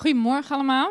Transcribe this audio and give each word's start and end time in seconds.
Goedemorgen 0.00 0.54
allemaal. 0.54 0.90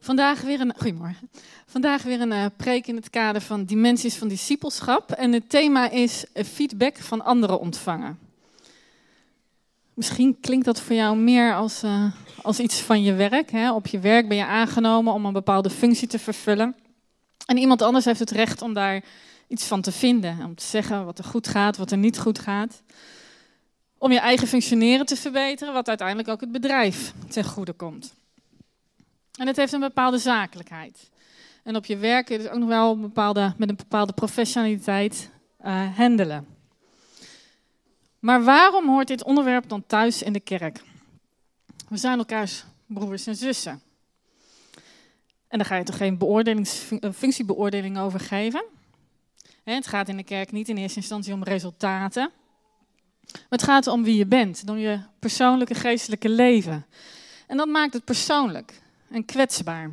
Vandaag 0.00 0.40
weer 0.40 0.60
een, 0.60 0.74
goedemorgen. 0.76 1.30
Vandaag 1.66 2.02
weer 2.02 2.20
een 2.20 2.30
uh, 2.30 2.46
preek 2.56 2.86
in 2.86 2.96
het 2.96 3.10
kader 3.10 3.40
van 3.40 3.64
dimensies 3.64 4.14
van 4.14 4.28
discipelschap. 4.28 5.12
En 5.12 5.32
het 5.32 5.50
thema 5.50 5.90
is 5.90 6.24
uh, 6.34 6.44
feedback 6.44 6.96
van 6.96 7.24
anderen 7.24 7.60
ontvangen. 7.60 8.18
Misschien 9.94 10.40
klinkt 10.40 10.64
dat 10.64 10.80
voor 10.80 10.96
jou 10.96 11.16
meer 11.16 11.54
als, 11.54 11.84
uh, 11.84 12.04
als 12.42 12.60
iets 12.60 12.80
van 12.80 13.02
je 13.02 13.12
werk. 13.14 13.50
Hè? 13.50 13.72
Op 13.72 13.86
je 13.86 13.98
werk 13.98 14.28
ben 14.28 14.36
je 14.36 14.46
aangenomen 14.46 15.12
om 15.12 15.26
een 15.26 15.32
bepaalde 15.32 15.70
functie 15.70 16.08
te 16.08 16.18
vervullen. 16.18 16.76
En 17.46 17.56
iemand 17.56 17.82
anders 17.82 18.04
heeft 18.04 18.20
het 18.20 18.30
recht 18.30 18.62
om 18.62 18.72
daar 18.72 19.04
iets 19.48 19.64
van 19.64 19.80
te 19.80 19.92
vinden. 19.92 20.44
Om 20.44 20.54
te 20.54 20.64
zeggen 20.64 21.04
wat 21.04 21.18
er 21.18 21.24
goed 21.24 21.48
gaat, 21.48 21.76
wat 21.76 21.90
er 21.90 21.98
niet 21.98 22.18
goed 22.18 22.38
gaat. 22.38 22.82
Om 24.02 24.12
je 24.12 24.20
eigen 24.20 24.48
functioneren 24.48 25.06
te 25.06 25.16
verbeteren, 25.16 25.74
wat 25.74 25.88
uiteindelijk 25.88 26.28
ook 26.28 26.40
het 26.40 26.52
bedrijf 26.52 27.12
ten 27.28 27.44
goede 27.44 27.72
komt. 27.72 28.14
En 29.38 29.46
het 29.46 29.56
heeft 29.56 29.72
een 29.72 29.80
bepaalde 29.80 30.18
zakelijkheid. 30.18 31.10
En 31.62 31.76
op 31.76 31.84
je 31.84 31.96
werk 31.96 32.26
dus 32.26 32.48
ook 32.48 32.58
nog 32.58 32.68
wel 32.68 32.98
bepaalde, 32.98 33.54
met 33.56 33.68
een 33.68 33.76
bepaalde 33.76 34.12
professionaliteit 34.12 35.30
uh, 35.64 35.96
handelen. 35.96 36.46
Maar 38.18 38.44
waarom 38.44 38.88
hoort 38.88 39.08
dit 39.08 39.24
onderwerp 39.24 39.68
dan 39.68 39.86
thuis 39.86 40.22
in 40.22 40.32
de 40.32 40.40
kerk? 40.40 40.82
We 41.88 41.96
zijn 41.96 42.18
elkaars 42.18 42.64
broers 42.86 43.26
en 43.26 43.36
zussen. 43.36 43.82
En 45.48 45.58
daar 45.58 45.66
ga 45.66 45.76
je 45.76 45.84
toch 45.84 45.96
geen 45.96 46.66
functiebeoordeling 47.14 47.98
over 47.98 48.20
geven? 48.20 48.64
Het 49.64 49.86
gaat 49.86 50.08
in 50.08 50.16
de 50.16 50.24
kerk 50.24 50.52
niet 50.52 50.68
in 50.68 50.76
eerste 50.76 50.98
instantie 50.98 51.32
om 51.32 51.42
resultaten. 51.42 52.30
Het 53.48 53.62
gaat 53.62 53.86
om 53.86 54.04
wie 54.04 54.16
je 54.16 54.26
bent, 54.26 54.62
om 54.68 54.76
je 54.76 55.00
persoonlijke 55.18 55.74
geestelijke 55.74 56.28
leven. 56.28 56.86
En 57.46 57.56
dat 57.56 57.68
maakt 57.68 57.92
het 57.92 58.04
persoonlijk 58.04 58.80
en 59.10 59.24
kwetsbaar. 59.24 59.90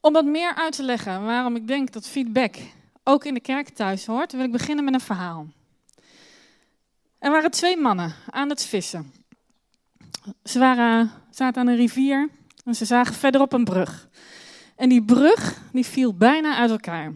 Om 0.00 0.12
wat 0.12 0.24
meer 0.24 0.54
uit 0.54 0.76
te 0.76 0.82
leggen 0.82 1.24
waarom 1.24 1.56
ik 1.56 1.68
denk 1.68 1.92
dat 1.92 2.08
feedback 2.08 2.56
ook 3.04 3.24
in 3.24 3.34
de 3.34 3.40
kerk 3.40 3.68
thuis 3.68 4.06
hoort, 4.06 4.32
wil 4.32 4.44
ik 4.44 4.52
beginnen 4.52 4.84
met 4.84 4.94
een 4.94 5.00
verhaal. 5.00 5.46
Er 7.18 7.30
waren 7.30 7.50
twee 7.50 7.76
mannen 7.76 8.14
aan 8.30 8.48
het 8.48 8.64
vissen. 8.64 9.12
Ze 10.44 10.58
waren, 10.58 11.10
zaten 11.30 11.60
aan 11.60 11.68
een 11.68 11.76
rivier 11.76 12.28
en 12.64 12.74
ze 12.74 12.84
zagen 12.84 13.14
verderop 13.14 13.52
een 13.52 13.64
brug. 13.64 14.08
En 14.76 14.88
die 14.88 15.02
brug 15.04 15.62
die 15.72 15.86
viel 15.86 16.14
bijna 16.14 16.56
uit 16.56 16.70
elkaar. 16.70 17.12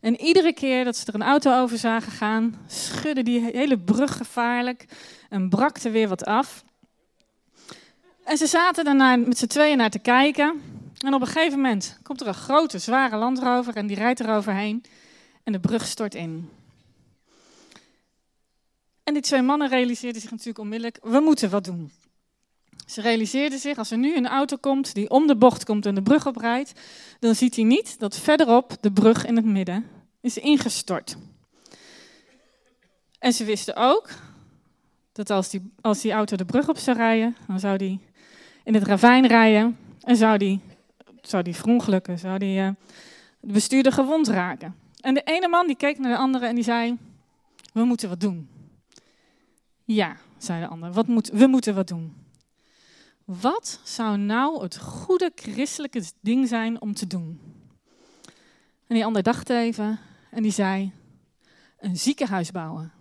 En 0.00 0.20
iedere 0.20 0.52
keer 0.52 0.84
dat 0.84 0.96
ze 0.96 1.06
er 1.06 1.14
een 1.14 1.22
auto 1.22 1.60
over 1.60 1.78
zagen 1.78 2.12
gaan, 2.12 2.64
schudde 2.66 3.22
die 3.22 3.40
hele 3.40 3.78
brug 3.78 4.16
gevaarlijk 4.16 4.84
en 5.28 5.48
brak 5.48 5.76
er 5.76 5.92
weer 5.92 6.08
wat 6.08 6.24
af. 6.24 6.64
En 8.24 8.36
ze 8.36 8.46
zaten 8.46 8.84
daarna 8.84 9.16
met 9.16 9.38
z'n 9.38 9.46
tweeën 9.46 9.76
naar 9.76 9.90
te 9.90 9.98
kijken. 9.98 10.62
En 10.98 11.14
op 11.14 11.20
een 11.20 11.26
gegeven 11.26 11.60
moment 11.60 11.98
komt 12.02 12.20
er 12.20 12.26
een 12.26 12.34
grote, 12.34 12.78
zware 12.78 13.16
landrover 13.16 13.76
en 13.76 13.86
die 13.86 13.96
rijdt 13.96 14.20
er 14.20 14.34
overheen. 14.34 14.84
En 15.42 15.52
de 15.52 15.60
brug 15.60 15.86
stort 15.86 16.14
in. 16.14 16.50
En 19.04 19.12
die 19.12 19.22
twee 19.22 19.42
mannen 19.42 19.68
realiseerden 19.68 20.20
zich 20.20 20.30
natuurlijk 20.30 20.58
onmiddellijk, 20.58 20.98
we 21.02 21.20
moeten 21.20 21.50
wat 21.50 21.64
doen. 21.64 21.90
Ze 22.86 23.00
realiseerden 23.00 23.58
zich, 23.58 23.78
als 23.78 23.90
er 23.90 23.98
nu 23.98 24.16
een 24.16 24.28
auto 24.28 24.56
komt 24.56 24.94
die 24.94 25.10
om 25.10 25.26
de 25.26 25.36
bocht 25.36 25.64
komt 25.64 25.86
en 25.86 25.94
de 25.94 26.02
brug 26.02 26.26
oprijdt, 26.26 26.72
dan 27.18 27.34
ziet 27.34 27.54
hij 27.54 27.64
niet 27.64 27.98
dat 27.98 28.18
verderop 28.18 28.76
de 28.80 28.92
brug 28.92 29.26
in 29.26 29.36
het 29.36 29.44
midden 29.44 29.86
is 30.20 30.38
ingestort. 30.38 31.16
En 33.18 33.32
ze 33.32 33.44
wisten 33.44 33.76
ook 33.76 34.08
dat 35.12 35.30
als 35.30 35.48
die, 35.48 35.72
als 35.80 36.00
die 36.00 36.12
auto 36.12 36.36
de 36.36 36.44
brug 36.44 36.68
op 36.68 36.78
zou 36.78 36.96
rijden, 36.96 37.36
dan 37.46 37.60
zou 37.60 37.76
die 37.76 38.00
in 38.64 38.74
het 38.74 38.82
ravijn 38.82 39.26
rijden 39.26 39.78
en 40.00 40.16
zou 40.16 40.38
die, 40.38 40.60
zou 41.22 41.42
die 41.42 41.56
verongelukken, 41.56 42.18
zou 42.18 42.38
die 42.38 42.60
uh, 42.60 42.68
de 43.40 43.52
bestuurder 43.52 43.92
gewond 43.92 44.28
raken. 44.28 44.74
En 45.00 45.14
de 45.14 45.22
ene 45.24 45.48
man 45.48 45.66
die 45.66 45.76
keek 45.76 45.98
naar 45.98 46.12
de 46.12 46.18
andere 46.18 46.46
en 46.46 46.54
die 46.54 46.64
zei, 46.64 46.98
we 47.72 47.84
moeten 47.84 48.08
wat 48.08 48.20
doen. 48.20 48.48
Ja, 49.84 50.16
zei 50.38 50.60
de 50.60 50.66
ander, 50.66 50.92
wat 50.92 51.06
moet, 51.06 51.28
we 51.28 51.46
moeten 51.46 51.74
wat 51.74 51.88
doen. 51.88 52.19
Wat 53.38 53.80
zou 53.84 54.16
nou 54.16 54.62
het 54.62 54.78
goede 54.78 55.32
christelijke 55.34 56.02
ding 56.20 56.48
zijn 56.48 56.80
om 56.80 56.94
te 56.94 57.06
doen? 57.06 57.40
En 58.86 58.94
die 58.94 59.04
ander 59.04 59.22
dacht 59.22 59.50
even 59.50 60.00
en 60.30 60.42
die 60.42 60.52
zei: 60.52 60.92
een 61.78 61.96
ziekenhuis 61.96 62.50
bouwen. 62.50 62.92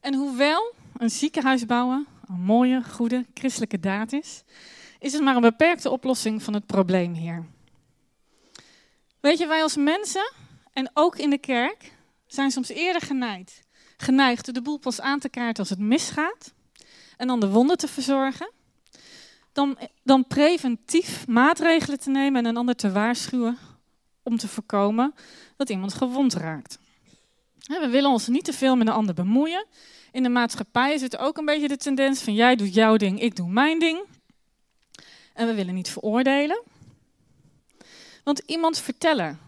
En 0.00 0.14
hoewel 0.14 0.74
een 0.96 1.10
ziekenhuis 1.10 1.66
bouwen 1.66 2.06
een 2.28 2.40
mooie, 2.40 2.82
goede 2.84 3.26
christelijke 3.34 3.80
daad 3.80 4.12
is, 4.12 4.42
is 4.98 5.12
het 5.12 5.22
maar 5.22 5.36
een 5.36 5.40
beperkte 5.40 5.90
oplossing 5.90 6.42
van 6.42 6.54
het 6.54 6.66
probleem 6.66 7.14
hier. 7.14 7.44
Weet 9.20 9.38
je, 9.38 9.46
wij 9.46 9.62
als 9.62 9.76
mensen 9.76 10.32
en 10.72 10.90
ook 10.94 11.16
in 11.16 11.30
de 11.30 11.38
kerk 11.38 11.92
zijn 12.26 12.50
soms 12.50 12.68
eerder 12.68 13.02
geneigd, 13.02 13.60
geneigd 13.96 14.54
de 14.54 14.62
boel 14.62 14.78
pas 14.78 15.00
aan 15.00 15.18
te 15.18 15.28
kaarten 15.28 15.58
als 15.58 15.70
het 15.70 15.78
misgaat 15.78 16.52
en 17.16 17.26
dan 17.26 17.40
de 17.40 17.48
wonden 17.48 17.76
te 17.76 17.88
verzorgen, 17.88 18.50
dan, 19.52 19.78
dan 20.02 20.26
preventief 20.26 21.26
maatregelen 21.26 22.00
te 22.00 22.10
nemen 22.10 22.42
en 22.42 22.48
een 22.48 22.56
ander 22.56 22.76
te 22.76 22.92
waarschuwen 22.92 23.58
om 24.22 24.36
te 24.36 24.48
voorkomen 24.48 25.14
dat 25.56 25.70
iemand 25.70 25.94
gewond 25.94 26.34
raakt. 26.34 26.78
We 27.66 27.88
willen 27.90 28.10
ons 28.10 28.28
niet 28.28 28.44
te 28.44 28.52
veel 28.52 28.76
met 28.76 28.86
een 28.86 28.92
ander 28.92 29.14
bemoeien. 29.14 29.66
In 30.12 30.22
de 30.22 30.28
maatschappij 30.28 30.98
het 30.98 31.16
ook 31.16 31.36
een 31.36 31.44
beetje 31.44 31.68
de 31.68 31.76
tendens 31.76 32.22
van 32.22 32.34
jij 32.34 32.56
doet 32.56 32.74
jouw 32.74 32.96
ding, 32.96 33.20
ik 33.20 33.36
doe 33.36 33.48
mijn 33.48 33.78
ding. 33.78 34.04
En 35.32 35.46
we 35.46 35.54
willen 35.54 35.74
niet 35.74 35.88
veroordelen. 35.88 36.62
Want 38.24 38.42
iemand 38.46 38.78
vertellen 38.78 39.38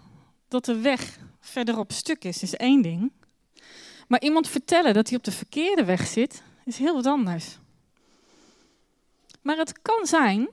dat 0.49 0.65
de 0.65 0.81
weg 0.81 1.19
verderop 1.41 1.93
stuk 1.93 2.25
is, 2.25 2.43
is 2.43 2.57
één 2.57 2.83
ding. 2.83 3.13
Maar 4.09 4.21
iemand 4.21 4.49
vertellen 4.49 4.95
dat 4.95 5.09
hij 5.09 5.19
op 5.19 5.25
de 5.25 5.33
verkeerde 5.33 5.85
weg 5.85 6.07
zit, 6.07 6.43
is 6.67 6.79
heel 6.79 6.95
wat 6.95 7.07
anders. 7.07 7.59
Maar 9.43 9.57
het 9.57 9.83
kan 9.83 10.07
zijn 10.07 10.49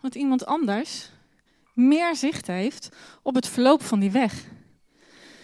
dat 0.00 0.14
iemand 0.14 0.46
anders 0.46 1.10
meer 1.72 2.16
zicht 2.16 2.46
heeft 2.46 2.88
op 3.22 3.34
het 3.34 3.48
verloop 3.48 3.82
van 3.82 4.00
die 4.00 4.10
weg. 4.10 4.44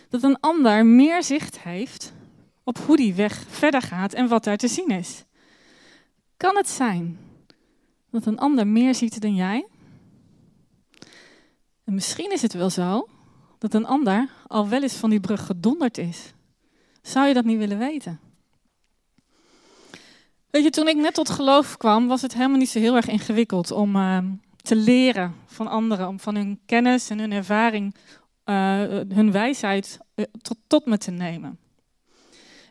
Dat 0.08 0.22
een 0.22 0.40
ander 0.40 0.86
meer 0.86 1.22
zicht 1.22 1.60
heeft 1.60 2.12
op 2.64 2.78
hoe 2.78 2.96
die 2.96 3.14
weg 3.14 3.44
verder 3.48 3.82
gaat 3.82 4.12
en 4.12 4.28
wat 4.28 4.44
daar 4.44 4.56
te 4.56 4.68
zien 4.68 4.88
is. 4.88 5.24
Kan 6.36 6.56
het 6.56 6.68
zijn 6.68 7.18
dat 8.10 8.26
een 8.26 8.38
ander 8.38 8.66
meer 8.66 8.94
ziet 8.94 9.20
dan 9.20 9.34
jij? 9.34 9.66
En 11.84 11.94
misschien 11.94 12.32
is 12.32 12.42
het 12.42 12.52
wel 12.52 12.70
zo 12.70 13.08
dat 13.58 13.74
een 13.74 13.86
ander 13.86 14.28
al 14.46 14.68
wel 14.68 14.82
eens 14.82 14.94
van 14.94 15.10
die 15.10 15.20
brug 15.20 15.46
gedonderd 15.46 15.98
is. 15.98 16.32
Zou 17.02 17.26
je 17.26 17.34
dat 17.34 17.44
niet 17.44 17.58
willen 17.58 17.78
weten? 17.78 18.29
Weet 20.50 20.64
je, 20.64 20.70
toen 20.70 20.88
ik 20.88 20.96
net 20.96 21.14
tot 21.14 21.30
geloof 21.30 21.76
kwam, 21.76 22.06
was 22.06 22.22
het 22.22 22.34
helemaal 22.34 22.58
niet 22.58 22.70
zo 22.70 22.78
heel 22.78 22.96
erg 22.96 23.08
ingewikkeld 23.08 23.70
om 23.70 23.96
uh, 23.96 24.18
te 24.62 24.76
leren 24.76 25.34
van 25.46 25.66
anderen, 25.66 26.08
om 26.08 26.20
van 26.20 26.34
hun 26.34 26.60
kennis 26.66 27.10
en 27.10 27.18
hun 27.18 27.32
ervaring, 27.32 27.94
uh, 28.44 28.54
hun 29.08 29.32
wijsheid 29.32 29.98
uh, 30.14 30.24
tot, 30.66 30.86
me 30.86 30.98
te 30.98 31.10
nemen. 31.10 31.58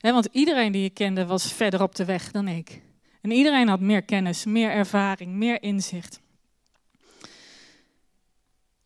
Want 0.02 0.28
iedereen 0.32 0.72
die 0.72 0.84
ik 0.84 0.94
kende 0.94 1.26
was 1.26 1.54
verder 1.54 1.82
op 1.82 1.96
de 1.96 2.06
weg 2.06 2.32
dan 2.32 2.48
ik. 2.48 2.82
En 3.22 3.32
iedereen 3.32 3.68
had 3.68 3.80
meer 3.80 4.02
kennis, 4.02 4.46
meer 4.46 4.72
ervaring, 4.72 5.34
meer 5.34 5.62
inzicht. 5.62 6.20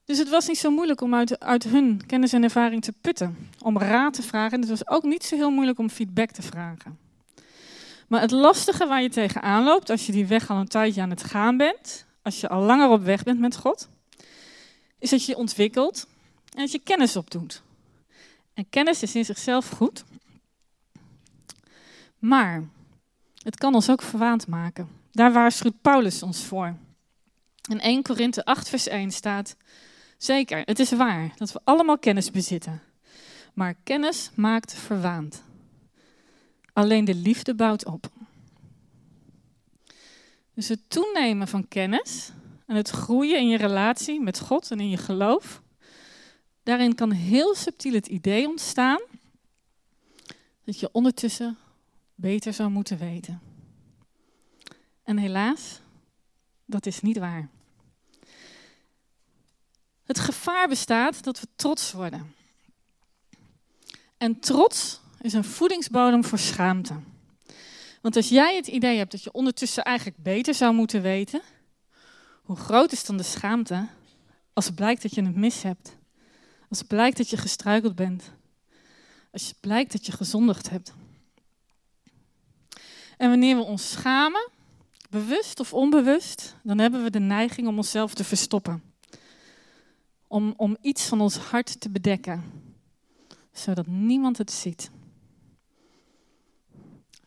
Dus 0.06 0.18
het 0.18 0.30
was 0.30 0.48
niet 0.48 0.58
zo 0.58 0.72
moeilijk 0.72 1.02
om 1.02 1.16
uit, 1.16 1.40
uit 1.40 1.64
hun 1.64 2.06
kennis 2.06 2.34
en 2.34 2.44
ervaring 2.44 2.84
te 2.84 2.94
putten, 3.02 3.38
om 3.60 3.78
raad 3.78 4.14
te 4.14 4.24
vragen. 4.24 4.52
En 4.52 4.60
het 4.60 4.70
was 4.70 4.88
ook 4.88 5.04
niet 5.04 5.24
zo 5.24 5.36
heel 5.36 5.52
moeilijk 5.52 5.80
om 5.80 5.90
feedback 5.90 6.31
te 6.31 6.42
vragen. 6.42 7.03
Maar 8.13 8.21
het 8.21 8.31
lastige 8.31 8.88
waar 8.88 9.01
je 9.01 9.10
tegenaan 9.10 9.63
loopt 9.63 9.89
als 9.89 10.06
je 10.06 10.12
die 10.12 10.25
weg 10.25 10.50
al 10.50 10.57
een 10.57 10.68
tijdje 10.68 11.01
aan 11.01 11.10
het 11.10 11.24
gaan 11.24 11.57
bent, 11.57 12.06
als 12.21 12.39
je 12.39 12.50
al 12.50 12.62
langer 12.62 12.89
op 12.89 13.04
weg 13.04 13.24
bent 13.24 13.39
met 13.39 13.57
God, 13.57 13.89
is 15.00 15.10
dat 15.10 15.25
je 15.25 15.31
je 15.31 15.38
ontwikkelt 15.38 16.07
en 16.56 16.60
dat 16.60 16.71
je 16.71 16.80
kennis 16.80 17.15
opdoet. 17.15 17.62
En 18.54 18.69
kennis 18.69 19.01
is 19.04 19.15
in 19.15 19.25
zichzelf 19.25 19.69
goed, 19.69 20.04
maar 22.19 22.63
het 23.44 23.57
kan 23.57 23.75
ons 23.75 23.89
ook 23.89 24.01
verwaand 24.01 24.48
maken. 24.48 24.89
Daar 25.12 25.33
waarschuwt 25.33 25.81
Paulus 25.81 26.24
ons 26.24 26.44
voor. 26.44 26.75
In 27.69 27.80
1 27.80 28.04
Korinthe 28.04 28.45
8, 28.45 28.69
vers 28.69 28.88
1 28.88 29.12
staat: 29.12 29.56
Zeker, 30.18 30.62
het 30.65 30.80
is 30.80 30.92
waar 30.92 31.33
dat 31.36 31.51
we 31.51 31.62
allemaal 31.63 31.98
kennis 31.98 32.31
bezitten. 32.31 32.81
Maar 33.54 33.75
kennis 33.83 34.30
maakt 34.36 34.74
verwaand. 34.74 35.44
Alleen 36.74 37.06
de 37.06 37.16
liefde 37.16 37.56
bouwt 37.56 37.86
op. 37.86 38.12
Dus 40.54 40.68
het 40.68 40.90
toenemen 40.90 41.48
van 41.48 41.68
kennis 41.68 42.31
en 42.66 42.75
het 42.75 42.90
groeien 42.90 43.40
in 43.40 43.48
je 43.48 43.58
relatie 43.58 44.22
met 44.22 44.40
God 44.40 44.72
en 44.72 44.80
in 44.80 44.90
je 44.90 44.98
geloof, 44.98 45.62
daarin 46.64 46.96
kan 46.96 47.12
heel 47.12 47.56
subtiel 47.56 47.94
het 47.94 48.08
idee 48.08 48.48
ontstaan 48.48 49.02
dat 50.64 50.80
je 50.80 50.90
ondertussen 50.92 51.58
beter 52.16 52.54
zou 52.54 52.70
moeten 52.70 52.98
weten. 52.98 53.42
En 55.04 55.18
helaas, 55.18 55.80
dat 56.66 56.86
is 56.86 57.02
niet 57.02 57.18
waar. 57.18 57.50
Het 60.04 60.20
gevaar 60.20 60.68
bestaat 60.68 61.24
dat 61.24 61.40
we 61.40 61.48
trots 61.56 61.92
worden. 61.92 62.34
En 64.18 64.40
trots 64.40 65.02
is 65.24 65.34
een 65.34 65.44
voedingsbodem 65.44 66.24
voor 66.24 66.40
schaamte. 66.40 66.94
Want 68.02 68.16
als 68.16 68.30
jij 68.30 68.56
het 68.56 68.68
idee 68.68 68.98
hebt 68.98 69.12
dat 69.12 69.24
je 69.24 69.31
ondertussen 69.31 69.84
eigenlijk 69.84 70.18
beter 70.18 70.54
zou 70.54 70.74
moeten 70.74 71.02
weten, 71.02 71.42
hoe 72.44 72.56
groot 72.56 72.92
is 72.92 73.06
dan 73.06 73.18
de 73.18 73.24
schaamte 73.24 73.88
als 74.54 74.66
het 74.66 74.75
blijkt 74.75 75.02
dat 75.02 75.16
je 75.16 75.24
het 75.24 75.36
mis 75.36 75.62
hebt? 75.62 75.96
Als 76.70 76.80
het 76.80 76.88
blijkt 76.88 77.18
dat 77.18 77.30
je 77.30 77.38
gestruikeld 77.38 77.96
bent? 77.96 78.31
Als 79.31 79.48
het 79.48 79.60
blijkt 79.60 79.92
dat 79.92 80.06
je 80.06 80.12
gezondigd 80.12 80.70
hebt? 80.70 80.94
En 83.18 83.30
wanneer 83.30 83.56
we 83.56 83.64
ons 83.64 83.92
schamen, 83.92 84.50
bewust 85.10 85.60
of 85.60 85.74
onbewust, 85.74 86.56
dan 86.64 86.80
hebben 86.80 87.04
we 87.04 87.10
de 87.10 87.20
neiging 87.20 87.68
om 87.68 87.78
onszelf 87.78 88.14
te 88.14 88.24
verstoppen. 88.24 88.84
Om, 90.28 90.54
om 90.58 90.78
iets 90.81 91.06
van 91.06 91.22
ons 91.22 91.38
hart 91.38 91.80
te 91.80 91.90
bedekken, 91.90 92.44
zodat 93.52 93.88
niemand 93.88 94.38
het 94.38 94.52
ziet. 94.52 94.92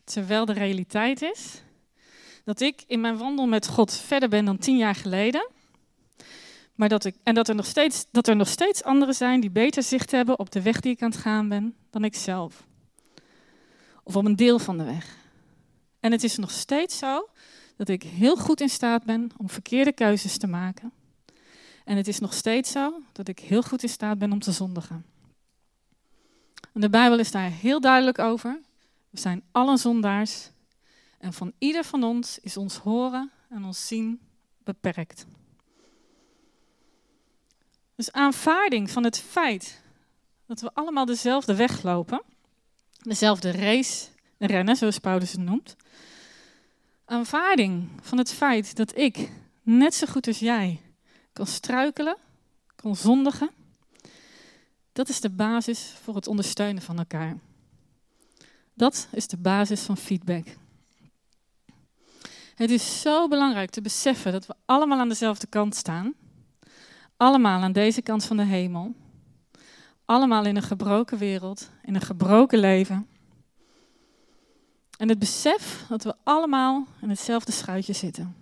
Terwijl 0.07 0.45
de 0.45 0.53
realiteit 0.53 1.23
is 1.23 1.63
dat 2.45 2.61
ik 2.61 2.85
in 2.87 3.01
mijn 3.01 3.17
wandel 3.17 3.47
met 3.47 3.69
God 3.69 3.93
verder 3.93 4.29
ben 4.29 4.45
dan 4.45 4.59
tien 4.59 4.77
jaar 4.77 4.95
geleden. 4.95 5.49
Maar 6.75 6.89
dat 6.89 7.05
ik, 7.05 7.15
en 7.23 7.35
dat 7.35 7.49
er, 7.49 7.55
nog 7.55 7.67
steeds, 7.67 8.07
dat 8.11 8.29
er 8.29 8.37
nog 8.37 8.49
steeds 8.49 8.83
anderen 8.83 9.15
zijn 9.15 9.41
die 9.41 9.51
beter 9.51 9.83
zicht 9.83 10.11
hebben 10.11 10.39
op 10.39 10.51
de 10.51 10.63
weg 10.63 10.81
die 10.81 10.93
ik 10.93 11.03
aan 11.03 11.11
het 11.11 11.19
gaan 11.19 11.49
ben 11.49 11.75
dan 11.91 12.05
ik 12.05 12.15
zelf. 12.15 12.67
Of 14.03 14.17
op 14.17 14.25
een 14.25 14.37
deel 14.37 14.59
van 14.59 14.79
de 14.79 14.85
weg. 14.85 15.17
En 16.01 16.13
het 16.13 16.25
is 16.25 16.37
nog 16.37 16.51
steeds 16.51 16.99
zo 16.99 17.29
dat 17.77 17.89
ik 17.89 18.03
heel 18.03 18.37
goed 18.37 18.61
in 18.61 18.69
staat 18.69 19.05
ben 19.05 19.31
om 19.37 19.51
verkeerde 19.51 19.93
keuzes 19.93 20.39
te 20.39 20.47
maken. 20.47 20.93
En 21.85 21.97
het 21.97 22.09
is 22.09 22.19
nog 22.19 22.35
steeds 22.35 22.71
zo 22.71 23.01
dat 23.13 23.29
ik 23.29 23.39
heel 23.39 23.63
goed 23.63 23.83
in 23.83 23.89
staat 23.89 24.19
ben 24.19 24.33
om 24.33 24.41
te 24.41 24.53
zondigen. 24.53 25.05
En 26.73 26.81
de 26.81 26.91
Bijbel 26.91 27.19
is 27.19 27.31
daar 27.31 27.51
heel 27.51 27.81
duidelijk 27.81 28.19
over. 28.19 28.61
We 29.17 29.23
zijn 29.23 29.45
allen 29.53 29.79
zondaars. 29.79 30.51
En 31.19 31.33
van 31.33 31.53
ieder 31.59 31.85
van 31.85 32.03
ons 32.03 32.39
is 32.39 32.57
ons 32.57 32.77
horen 32.77 33.31
en 33.49 33.65
ons 33.65 33.87
zien 33.87 34.21
beperkt. 34.65 35.27
Dus 37.95 38.13
aanvaarding 38.13 38.91
van 38.91 39.05
het 39.05 39.19
feit 39.19 39.83
dat 40.47 40.61
we 40.61 40.71
allemaal 40.75 41.05
dezelfde 41.05 41.55
weg 41.55 41.83
lopen, 41.83 42.23
dezelfde 43.03 43.51
race 43.51 44.07
rennen, 44.39 44.77
zoals 44.77 44.99
Paulus 44.99 45.33
het 45.33 45.41
noemt. 45.41 45.77
Aanvaarding 47.05 47.89
van 48.01 48.19
het 48.19 48.33
feit 48.33 48.77
dat 48.77 48.97
ik, 48.97 49.31
net 49.63 49.95
zo 49.95 50.07
goed 50.07 50.27
als 50.27 50.39
jij, 50.39 50.81
kan 51.33 51.47
struikelen, 51.47 52.17
kan 52.75 52.97
zondigen. 52.97 53.51
Dat 54.93 55.09
is 55.09 55.21
de 55.21 55.31
basis 55.31 55.95
voor 56.03 56.15
het 56.15 56.27
ondersteunen 56.27 56.83
van 56.83 56.99
elkaar. 56.99 57.37
Dat 58.77 59.09
is 59.11 59.27
de 59.27 59.37
basis 59.37 59.83
van 59.83 59.97
feedback. 59.97 60.47
Het 62.55 62.71
is 62.71 63.01
zo 63.01 63.29
belangrijk 63.29 63.71
te 63.71 63.81
beseffen 63.81 64.33
dat 64.33 64.47
we 64.47 64.55
allemaal 64.65 64.99
aan 64.99 65.09
dezelfde 65.09 65.47
kant 65.47 65.75
staan. 65.75 66.15
Allemaal 67.17 67.63
aan 67.63 67.73
deze 67.73 68.03
kant 68.03 68.25
van 68.25 68.37
de 68.37 68.45
hemel. 68.45 68.95
Allemaal 70.05 70.45
in 70.45 70.57
een 70.57 70.63
gebroken 70.63 71.19
wereld, 71.19 71.71
in 71.83 71.95
een 71.95 72.01
gebroken 72.01 72.59
leven. 72.59 73.07
En 74.99 75.09
het 75.09 75.19
besef 75.19 75.85
dat 75.89 76.05
we 76.05 76.15
allemaal 76.23 76.87
in 77.01 77.09
hetzelfde 77.09 77.53
schuitje 77.53 77.93
zitten. 77.93 78.37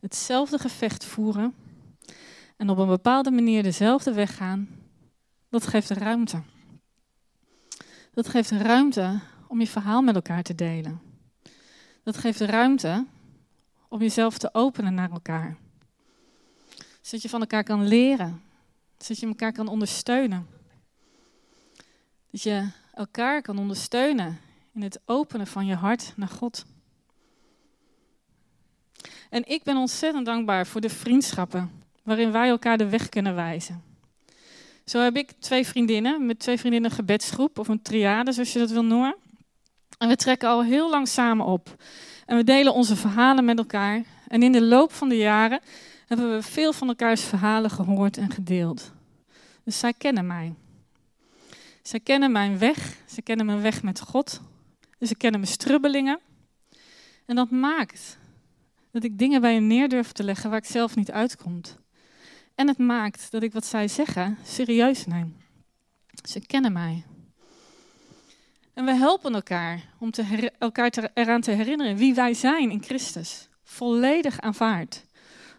Hetzelfde 0.00 0.58
gevecht 0.58 1.04
voeren. 1.04 1.54
En 2.56 2.70
op 2.70 2.78
een 2.78 2.86
bepaalde 2.86 3.30
manier 3.30 3.62
dezelfde 3.62 4.12
weg 4.12 4.36
gaan. 4.36 4.68
Dat 5.48 5.66
geeft 5.66 5.90
ruimte. 5.90 6.42
Dat 8.12 8.28
geeft 8.28 8.50
ruimte 8.50 9.20
om 9.50 9.60
je 9.60 9.66
verhaal 9.66 10.02
met 10.02 10.14
elkaar 10.14 10.42
te 10.42 10.54
delen. 10.54 11.00
Dat 12.02 12.16
geeft 12.16 12.40
ruimte 12.40 13.06
om 13.88 14.00
jezelf 14.00 14.38
te 14.38 14.54
openen 14.54 14.94
naar 14.94 15.10
elkaar. 15.10 15.56
Zodat 17.00 17.22
je 17.22 17.28
van 17.28 17.40
elkaar 17.40 17.64
kan 17.64 17.88
leren. 17.88 18.42
Zodat 18.98 19.18
je 19.18 19.26
elkaar 19.26 19.52
kan 19.52 19.68
ondersteunen. 19.68 20.46
Dat 22.30 22.42
je 22.42 22.68
elkaar 22.92 23.42
kan 23.42 23.58
ondersteunen 23.58 24.38
in 24.74 24.82
het 24.82 25.00
openen 25.04 25.46
van 25.46 25.66
je 25.66 25.74
hart 25.74 26.12
naar 26.16 26.28
God. 26.28 26.64
En 29.30 29.48
ik 29.48 29.62
ben 29.62 29.76
ontzettend 29.76 30.26
dankbaar 30.26 30.66
voor 30.66 30.80
de 30.80 30.90
vriendschappen 30.90 31.70
waarin 32.02 32.32
wij 32.32 32.48
elkaar 32.48 32.78
de 32.78 32.88
weg 32.88 33.08
kunnen 33.08 33.34
wijzen. 33.34 33.82
Zo 34.84 35.00
heb 35.00 35.16
ik 35.16 35.32
twee 35.38 35.66
vriendinnen, 35.66 36.26
met 36.26 36.38
twee 36.38 36.58
vriendinnen 36.58 36.90
gebedsgroep 36.90 37.58
of 37.58 37.68
een 37.68 37.82
triade, 37.82 38.32
zoals 38.32 38.52
je 38.52 38.58
dat 38.58 38.70
wil 38.70 38.84
noemen. 38.84 39.16
En 40.00 40.08
we 40.08 40.16
trekken 40.16 40.48
al 40.48 40.64
heel 40.64 40.90
lang 40.90 41.08
samen 41.08 41.46
op. 41.46 41.82
En 42.26 42.36
we 42.36 42.44
delen 42.44 42.74
onze 42.74 42.96
verhalen 42.96 43.44
met 43.44 43.58
elkaar. 43.58 44.02
En 44.28 44.42
in 44.42 44.52
de 44.52 44.62
loop 44.62 44.92
van 44.92 45.08
de 45.08 45.16
jaren 45.16 45.60
hebben 46.06 46.34
we 46.34 46.42
veel 46.42 46.72
van 46.72 46.88
elkaars 46.88 47.22
verhalen 47.22 47.70
gehoord 47.70 48.16
en 48.16 48.30
gedeeld. 48.30 48.92
Dus 49.64 49.78
zij 49.78 49.92
kennen 49.92 50.26
mij. 50.26 50.54
Zij 51.82 52.00
kennen 52.00 52.32
mijn 52.32 52.58
weg. 52.58 52.96
Ze 53.06 53.22
kennen 53.22 53.46
mijn 53.46 53.60
weg 53.60 53.82
met 53.82 54.00
God. 54.00 54.40
Ze 55.00 55.14
kennen 55.14 55.40
mijn 55.40 55.52
strubbelingen. 55.52 56.20
En 57.26 57.36
dat 57.36 57.50
maakt 57.50 58.18
dat 58.92 59.04
ik 59.04 59.18
dingen 59.18 59.40
bij 59.40 59.54
hen 59.54 59.66
neer 59.66 59.88
durf 59.88 60.12
te 60.12 60.24
leggen 60.24 60.50
waar 60.50 60.58
ik 60.58 60.64
zelf 60.64 60.96
niet 60.96 61.10
uitkom. 61.10 61.60
En 62.54 62.68
het 62.68 62.78
maakt 62.78 63.30
dat 63.30 63.42
ik 63.42 63.52
wat 63.52 63.66
zij 63.66 63.88
zeggen 63.88 64.38
serieus 64.44 65.06
neem. 65.06 65.36
Ze 66.28 66.40
kennen 66.40 66.72
mij. 66.72 67.04
En 68.80 68.86
we 68.86 68.94
helpen 68.94 69.34
elkaar 69.34 69.88
om 69.98 70.10
te 70.10 70.52
elkaar 70.58 71.10
eraan 71.14 71.40
te 71.40 71.50
herinneren 71.50 71.96
wie 71.96 72.14
wij 72.14 72.34
zijn 72.34 72.70
in 72.70 72.82
Christus. 72.82 73.48
Volledig 73.62 74.40
aanvaard. 74.40 75.06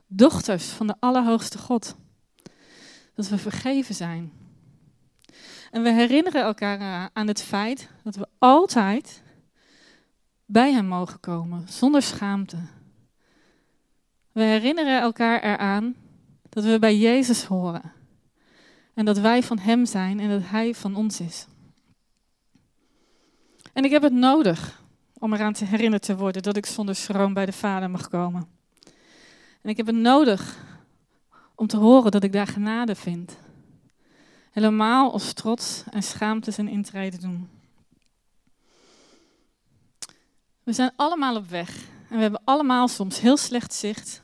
Dochters 0.08 0.66
van 0.66 0.88
de 0.88 0.96
Allerhoogste 1.00 1.58
God. 1.58 1.96
Dat 3.16 3.28
we 3.28 3.38
vergeven 3.38 3.96
zijn. 3.96 4.32
En 5.72 5.84
we 5.84 5.92
herinneren 5.92 6.42
elkaar 6.42 7.10
aan 7.14 7.28
het 7.28 7.42
feit 7.42 7.90
dat 8.04 8.16
we 8.16 8.28
altijd 8.38 9.24
bij 10.46 10.72
Hem 10.72 10.86
mogen 10.86 11.20
komen, 11.20 11.68
zonder 11.68 12.02
schaamte. 12.02 12.58
We 14.32 14.42
herinneren 14.44 15.01
elkaar 15.01 15.44
eraan 15.44 15.96
dat 16.50 16.63
we 16.63 16.80
bij 16.80 16.98
Jezus 16.98 17.44
horen. 17.44 17.94
En 18.94 19.06
dat 19.06 19.18
wij 19.18 19.44
van 19.44 19.60
Hem 19.60 19.86
zijn 19.86 20.20
en 20.20 20.30
dat 20.30 20.50
Hij 20.50 20.75
van 20.75 20.96
ons 20.96 21.20
is. 21.20 21.48
En 23.74 23.84
ik 23.84 23.92
heb 23.92 24.01
het 24.01 24.13
nodig 24.13 24.82
om 25.13 25.34
eraan 25.34 25.54
te 25.54 25.66
herinnerd 25.66 26.01
te 26.01 26.16
worden 26.16 26.44
dat 26.44 26.58
ik 26.58 26.66
zonder 26.66 26.96
schroom 26.96 27.34
bij 27.34 27.46
de 27.46 27.51
Vader 27.51 27.90
mag 27.90 28.10
komen. 28.10 28.48
En 29.62 29.70
ik 29.70 29.78
heb 29.78 29.86
het 29.86 29.96
nodig 29.96 30.58
om 31.56 31.68
te 31.68 31.78
horen 31.78 32.12
dat 32.12 32.24
ik 32.24 32.34
daar 32.34 32.48
genade 32.48 32.96
vind. 32.96 33.38
Helemaal 34.51 35.12
als 35.12 35.34
trots 35.34 35.84
en 35.92 36.04
schaamte 36.04 36.51
zijn 36.51 36.68
intrede 36.68 37.18
doen. 37.18 37.50
We 40.63 40.74
zijn 40.74 40.92
allemaal 40.96 41.36
op 41.36 41.50
weg 41.50 41.75
en 42.10 42.16
we 42.16 42.22
hebben 42.22 42.42
allemaal 42.44 42.88
soms 42.88 43.20
heel 43.20 43.38
slecht 43.38 43.74
zicht. 43.74 44.22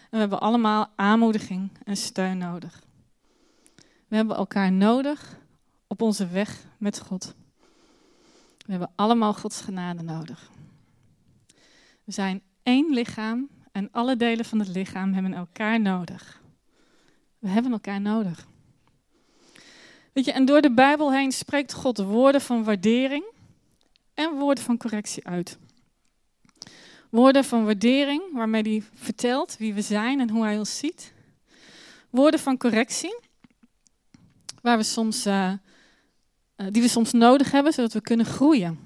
En 0.00 0.10
we 0.10 0.18
hebben 0.18 0.40
allemaal 0.40 0.92
aanmoediging 0.96 1.70
en 1.84 1.96
steun 1.96 2.38
nodig. 2.38 2.82
We 4.08 4.16
hebben 4.16 4.36
elkaar 4.36 4.72
nodig 4.72 5.38
op 5.86 6.02
onze 6.02 6.28
weg 6.28 6.66
met 6.78 7.00
God. 7.00 7.34
We 8.64 8.70
hebben 8.70 8.92
allemaal 8.94 9.34
Gods 9.34 9.60
genade 9.60 10.02
nodig. 10.02 10.50
We 12.04 12.12
zijn 12.12 12.42
één 12.62 12.92
lichaam 12.92 13.48
en 13.72 13.88
alle 13.90 14.16
delen 14.16 14.44
van 14.44 14.58
het 14.58 14.68
lichaam 14.68 15.12
hebben 15.12 15.34
elkaar 15.34 15.80
nodig. 15.80 16.42
We 17.38 17.48
hebben 17.48 17.72
elkaar 17.72 18.00
nodig. 18.00 18.46
Weet 20.12 20.24
je, 20.24 20.32
en 20.32 20.44
door 20.44 20.60
de 20.60 20.72
Bijbel 20.72 21.12
heen 21.12 21.32
spreekt 21.32 21.72
God 21.72 21.98
woorden 21.98 22.40
van 22.40 22.64
waardering 22.64 23.24
en 24.14 24.34
woorden 24.34 24.64
van 24.64 24.76
correctie 24.76 25.26
uit. 25.26 25.58
Woorden 27.10 27.44
van 27.44 27.64
waardering 27.64 28.22
waarmee 28.32 28.62
hij 28.62 28.82
vertelt 28.94 29.56
wie 29.56 29.74
we 29.74 29.82
zijn 29.82 30.20
en 30.20 30.30
hoe 30.30 30.44
hij 30.44 30.58
ons 30.58 30.78
ziet. 30.78 31.12
Woorden 32.10 32.40
van 32.40 32.56
correctie, 32.56 33.18
waar 34.62 34.76
we 34.76 34.82
soms 34.82 35.26
uh, 35.26 35.52
eh, 36.56 36.66
die 36.70 36.82
we 36.82 36.88
soms 36.88 37.12
nodig 37.12 37.50
hebben, 37.50 37.72
zodat 37.72 37.92
we 37.92 38.00
kunnen 38.00 38.26
groeien. 38.26 38.78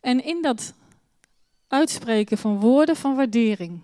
En 0.00 0.24
in 0.24 0.42
dat 0.42 0.74
uitspreken 1.68 2.38
van 2.38 2.60
woorden 2.60 2.96
van 2.96 3.16
waardering 3.16 3.80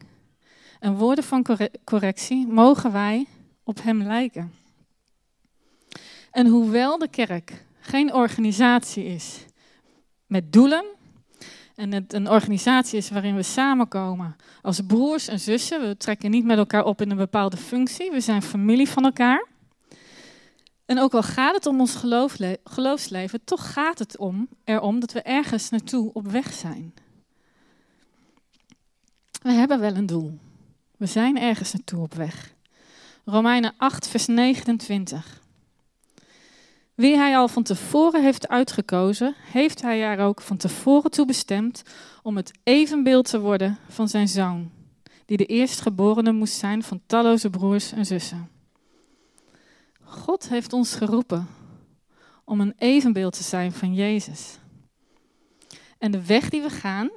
en 0.80 0.96
woorden 0.96 1.24
van 1.24 1.46
correctie 1.84 2.46
mogen 2.46 2.92
wij 2.92 3.26
op 3.64 3.82
Hem 3.82 4.02
lijken. 4.02 4.52
En 6.30 6.46
hoewel 6.46 6.98
de 6.98 7.08
kerk 7.08 7.64
geen 7.80 8.14
organisatie 8.14 9.04
is 9.04 9.44
met 10.26 10.52
doelen 10.52 10.84
en 11.74 11.92
het 11.92 12.12
een 12.12 12.30
organisatie 12.30 12.98
is 12.98 13.10
waarin 13.10 13.36
we 13.36 13.42
samenkomen 13.42 14.36
als 14.62 14.80
broers 14.86 15.28
en 15.28 15.40
zussen. 15.40 15.88
We 15.88 15.96
trekken 15.96 16.30
niet 16.30 16.44
met 16.44 16.58
elkaar 16.58 16.84
op 16.84 17.00
in 17.00 17.10
een 17.10 17.16
bepaalde 17.16 17.56
functie. 17.56 18.10
We 18.10 18.20
zijn 18.20 18.42
familie 18.42 18.88
van 18.88 19.04
elkaar. 19.04 19.46
En 20.86 20.98
ook 20.98 21.14
al 21.14 21.22
gaat 21.22 21.54
het 21.54 21.66
om 21.66 21.80
ons 21.80 21.94
geloofsleven, 22.64 23.44
toch 23.44 23.72
gaat 23.72 23.98
het 23.98 24.16
om, 24.16 24.48
erom 24.64 25.00
dat 25.00 25.12
we 25.12 25.22
ergens 25.22 25.70
naartoe 25.70 26.10
op 26.12 26.28
weg 26.28 26.52
zijn. 26.52 26.94
We 29.42 29.52
hebben 29.52 29.80
wel 29.80 29.94
een 29.94 30.06
doel. 30.06 30.38
We 30.96 31.06
zijn 31.06 31.38
ergens 31.38 31.72
naartoe 31.72 32.00
op 32.00 32.14
weg. 32.14 32.54
Romeinen 33.24 33.74
8, 33.76 34.08
vers 34.08 34.26
29. 34.26 35.42
Wie 36.94 37.16
hij 37.16 37.36
al 37.36 37.48
van 37.48 37.62
tevoren 37.62 38.22
heeft 38.22 38.48
uitgekozen, 38.48 39.34
heeft 39.52 39.82
hij 39.82 40.02
er 40.02 40.18
ook 40.18 40.40
van 40.40 40.56
tevoren 40.56 41.10
toe 41.10 41.26
bestemd 41.26 41.82
om 42.22 42.36
het 42.36 42.50
evenbeeld 42.62 43.28
te 43.28 43.40
worden 43.40 43.78
van 43.88 44.08
zijn 44.08 44.28
zoon, 44.28 44.70
die 45.24 45.36
de 45.36 45.46
eerstgeborene 45.46 46.32
moest 46.32 46.54
zijn 46.54 46.82
van 46.82 47.00
talloze 47.06 47.50
broers 47.50 47.92
en 47.92 48.06
zussen. 48.06 48.53
God 50.14 50.48
heeft 50.48 50.72
ons 50.72 50.94
geroepen 50.94 51.48
om 52.44 52.60
een 52.60 52.74
evenbeeld 52.76 53.32
te 53.32 53.42
zijn 53.42 53.72
van 53.72 53.94
Jezus. 53.94 54.58
En 55.98 56.10
de 56.10 56.26
weg 56.26 56.48
die 56.48 56.62
we 56.62 56.70
gaan, 56.70 57.10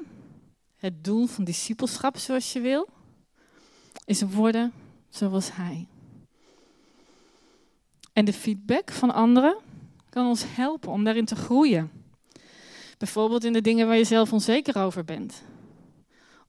het 0.76 1.04
doel 1.04 1.26
van 1.26 1.44
discipelschap 1.44 2.18
zoals 2.18 2.54
je 2.54 2.60
wil, 2.60 2.88
is 4.06 4.22
worden 4.22 4.74
zoals 5.10 5.56
Hij. 5.56 5.88
En 8.14 8.26
de 8.26 8.34
feedback 8.34 8.92
van 8.92 9.14
anderen 9.14 9.58
kan 10.10 10.28
ons 10.28 10.44
helpen 10.48 10.92
om 10.92 11.04
daarin 11.04 11.26
te 11.26 11.36
groeien. 11.36 11.92
Bijvoorbeeld 12.98 13.44
in 13.44 13.54
de 13.54 13.62
dingen 13.62 13.88
waar 13.88 13.98
je 13.98 14.04
zelf 14.04 14.34
onzeker 14.34 14.78
over 14.78 15.04
bent. 15.04 15.44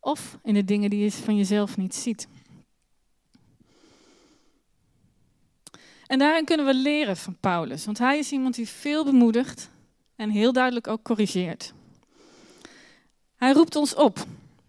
Of 0.00 0.38
in 0.42 0.54
de 0.54 0.64
dingen 0.64 0.90
die 0.90 1.04
je 1.04 1.12
van 1.12 1.36
jezelf 1.36 1.76
niet 1.76 1.94
ziet. 1.94 2.28
En 6.08 6.18
daarin 6.18 6.44
kunnen 6.44 6.66
we 6.66 6.74
leren 6.74 7.16
van 7.16 7.36
Paulus, 7.40 7.84
want 7.84 7.98
hij 7.98 8.18
is 8.18 8.32
iemand 8.32 8.54
die 8.54 8.68
veel 8.68 9.04
bemoedigt 9.04 9.68
en 10.16 10.30
heel 10.30 10.52
duidelijk 10.52 10.86
ook 10.86 11.02
corrigeert. 11.02 11.72
Hij 13.36 13.52
roept 13.52 13.76
ons 13.76 13.94
op 13.94 14.26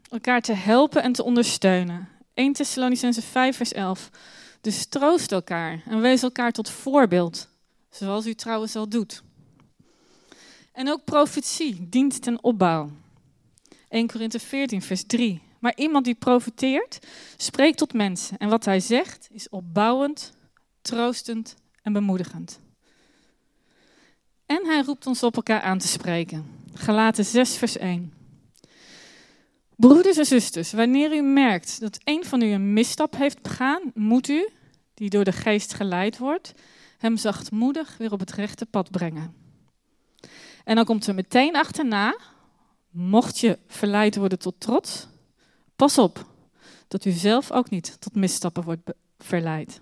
elkaar 0.10 0.41
te 0.41 0.53
helpen 0.53 1.03
en 1.03 1.12
te 1.12 1.24
ondersteunen. 1.24 2.10
1 2.34 2.53
Thessalonicense 2.53 3.22
5 3.22 3.55
vers 3.55 3.74
11. 3.74 4.10
Dus 4.62 4.86
troost 4.86 5.31
elkaar 5.31 5.81
en 5.86 6.01
wees 6.01 6.24
elkaar 6.24 6.51
tot 6.51 6.69
voorbeeld, 6.69 7.50
zoals 7.89 8.25
u 8.25 8.34
trouwens 8.34 8.75
al 8.75 8.89
doet. 8.89 9.24
En 10.72 10.89
ook 10.89 11.03
profetie 11.03 11.89
dient 11.89 12.22
ten 12.22 12.43
opbouw. 12.43 12.89
1 13.89 14.08
Korinthe 14.08 14.39
14 14.39 14.81
vers 14.81 15.03
3. 15.03 15.41
Maar 15.60 15.74
iemand 15.75 16.05
die 16.05 16.15
profeteert, 16.15 17.00
spreekt 17.38 17.77
tot 17.77 17.93
mensen 17.93 18.38
en 18.38 18.50
wat 18.50 18.65
hij 18.65 18.79
zegt 18.79 19.27
is 19.31 19.50
opbouwend, 19.50 20.34
troostend 20.89 21.55
en 21.81 21.93
bemoedigend. 21.93 22.60
En 24.46 24.65
hij 24.65 24.81
roept 24.81 25.08
ons 25.08 25.24
op 25.24 25.36
elkaar 25.36 25.62
aan 25.62 25.77
te 25.77 25.88
spreken. 25.88 26.46
Galaten 26.74 27.25
6 27.25 27.58
vers 27.58 27.77
1. 27.77 28.13
Broeders 29.75 30.17
en 30.17 30.25
zusters, 30.25 30.72
wanneer 30.72 31.15
u 31.15 31.22
merkt 31.22 31.79
dat 31.79 32.00
een 32.03 32.25
van 32.25 32.41
u 32.41 32.46
een 32.46 32.74
misstap 32.74 33.15
heeft 33.15 33.41
begaan, 33.41 33.81
moet 33.93 34.27
u, 34.27 34.50
die 34.93 35.10
door 35.10 35.24
de 35.24 35.31
geest 35.31 35.74
geleid 35.74 36.17
wordt, 36.17 36.53
hem 36.98 37.17
zachtmoedig 37.17 37.98
weer 37.98 38.12
op 38.12 38.19
het 38.19 38.31
rechte 38.31 38.65
pad 38.65 38.91
brengen. 38.91 39.34
En 40.63 40.75
dan 40.75 40.86
komt 40.86 41.08
er 41.08 41.15
meteen 41.15 41.55
achterna, 41.55 42.17
mocht 42.89 43.39
je 43.39 43.60
verleid 43.67 44.15
worden 44.15 44.39
tot 44.39 44.55
trots, 44.58 45.08
pas 45.75 45.98
op 45.98 46.25
dat 46.88 47.05
u 47.05 47.12
zelf 47.12 47.51
ook 47.51 47.69
niet 47.69 48.01
tot 48.01 48.15
misstappen 48.15 48.63
wordt 48.63 48.91
verleid. 49.17 49.81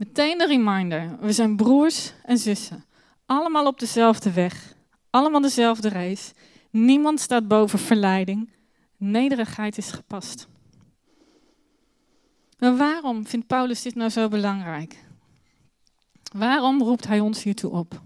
Meteen 0.00 0.38
de 0.38 0.46
reminder, 0.46 1.18
we 1.18 1.32
zijn 1.32 1.56
broers 1.56 2.12
en 2.24 2.38
zussen, 2.38 2.84
allemaal 3.26 3.66
op 3.66 3.78
dezelfde 3.78 4.32
weg, 4.32 4.74
allemaal 5.10 5.40
dezelfde 5.40 5.88
race. 5.88 6.32
Niemand 6.70 7.20
staat 7.20 7.48
boven 7.48 7.78
verleiding. 7.78 8.52
Nederigheid 8.96 9.78
is 9.78 9.90
gepast. 9.90 10.48
Maar 12.58 12.76
waarom 12.76 13.26
vindt 13.26 13.46
Paulus 13.46 13.82
dit 13.82 13.94
nou 13.94 14.10
zo 14.10 14.28
belangrijk? 14.28 15.04
Waarom 16.32 16.82
roept 16.82 17.06
hij 17.06 17.20
ons 17.20 17.42
hiertoe 17.42 17.70
op? 17.70 18.00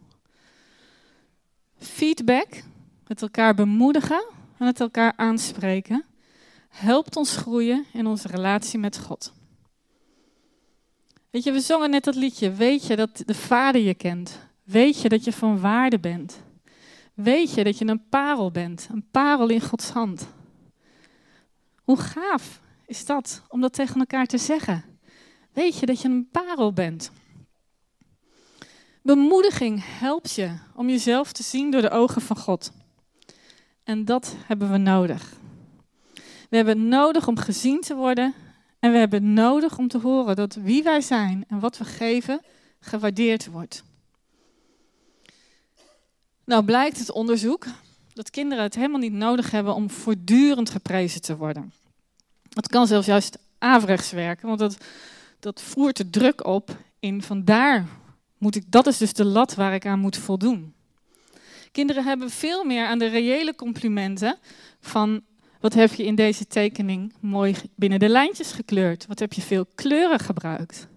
Feedback, 1.76 2.62
het 3.06 3.22
elkaar 3.22 3.54
bemoedigen 3.54 4.24
en 4.58 4.66
het 4.66 4.80
elkaar 4.80 5.12
aanspreken, 5.16 6.04
helpt 6.68 7.16
ons 7.16 7.36
groeien 7.36 7.84
in 7.92 8.06
onze 8.06 8.28
relatie 8.28 8.78
met 8.78 8.98
God. 8.98 9.32
Weet 11.34 11.44
je, 11.44 11.52
we 11.52 11.60
zongen 11.60 11.90
net 11.90 12.04
dat 12.04 12.14
liedje. 12.14 12.52
Weet 12.52 12.86
je 12.86 12.96
dat 12.96 13.22
de 13.26 13.34
Vader 13.34 13.80
je 13.80 13.94
kent? 13.94 14.38
Weet 14.62 15.00
je 15.00 15.08
dat 15.08 15.24
je 15.24 15.32
van 15.32 15.60
waarde 15.60 15.98
bent? 15.98 16.42
Weet 17.14 17.54
je 17.54 17.64
dat 17.64 17.78
je 17.78 17.86
een 17.86 18.08
parel 18.08 18.50
bent? 18.50 18.88
Een 18.92 19.06
parel 19.10 19.48
in 19.48 19.60
Gods 19.60 19.90
hand. 19.90 20.26
Hoe 21.82 21.96
gaaf 21.96 22.60
is 22.86 23.06
dat 23.06 23.42
om 23.48 23.60
dat 23.60 23.72
tegen 23.72 23.98
elkaar 23.98 24.26
te 24.26 24.38
zeggen? 24.38 24.84
Weet 25.52 25.78
je 25.78 25.86
dat 25.86 26.00
je 26.00 26.08
een 26.08 26.28
parel 26.30 26.72
bent? 26.72 27.10
Bemoediging 29.02 29.84
helpt 29.84 30.34
je 30.34 30.58
om 30.74 30.88
jezelf 30.88 31.32
te 31.32 31.42
zien 31.42 31.70
door 31.70 31.82
de 31.82 31.90
ogen 31.90 32.22
van 32.22 32.36
God. 32.36 32.72
En 33.84 34.04
dat 34.04 34.36
hebben 34.46 34.70
we 34.70 34.78
nodig. 34.78 35.32
We 36.50 36.56
hebben 36.56 36.88
nodig 36.88 37.28
om 37.28 37.38
gezien 37.38 37.80
te 37.80 37.94
worden 37.94 38.34
en 38.84 38.92
we 38.92 38.98
hebben 38.98 39.32
nodig 39.32 39.78
om 39.78 39.88
te 39.88 39.98
horen 39.98 40.36
dat 40.36 40.54
wie 40.54 40.82
wij 40.82 41.00
zijn 41.00 41.44
en 41.48 41.60
wat 41.60 41.78
we 41.78 41.84
geven 41.84 42.40
gewaardeerd 42.80 43.46
wordt. 43.46 43.82
Nou 46.44 46.64
blijkt 46.64 46.98
het 46.98 47.12
onderzoek 47.12 47.66
dat 48.12 48.30
kinderen 48.30 48.64
het 48.64 48.74
helemaal 48.74 49.00
niet 49.00 49.12
nodig 49.12 49.50
hebben 49.50 49.74
om 49.74 49.90
voortdurend 49.90 50.70
geprezen 50.70 51.20
te 51.22 51.36
worden. 51.36 51.72
Dat 52.48 52.68
kan 52.68 52.86
zelfs 52.86 53.06
juist 53.06 53.38
averechts 53.58 54.10
werken, 54.10 54.46
want 54.46 54.58
dat, 54.58 54.76
dat 55.40 55.62
voert 55.62 55.96
de 55.96 56.10
druk 56.10 56.46
op 56.46 56.76
in 56.98 57.22
vandaar 57.22 57.86
moet 58.38 58.56
ik, 58.56 58.64
dat 58.66 58.86
is 58.86 58.98
dus 58.98 59.12
de 59.12 59.24
lat 59.24 59.54
waar 59.54 59.74
ik 59.74 59.86
aan 59.86 59.98
moet 59.98 60.16
voldoen. 60.16 60.74
Kinderen 61.72 62.04
hebben 62.04 62.30
veel 62.30 62.64
meer 62.64 62.86
aan 62.86 62.98
de 62.98 63.06
reële 63.06 63.54
complimenten 63.54 64.38
van 64.80 65.22
wat 65.64 65.74
heb 65.74 65.92
je 65.92 66.04
in 66.04 66.14
deze 66.14 66.46
tekening 66.46 67.12
mooi 67.20 67.54
binnen 67.74 67.98
de 67.98 68.08
lijntjes 68.08 68.52
gekleurd? 68.52 69.06
Wat 69.06 69.18
heb 69.18 69.32
je 69.32 69.40
veel 69.40 69.66
kleuren 69.74 70.18
gebruikt? 70.18 70.88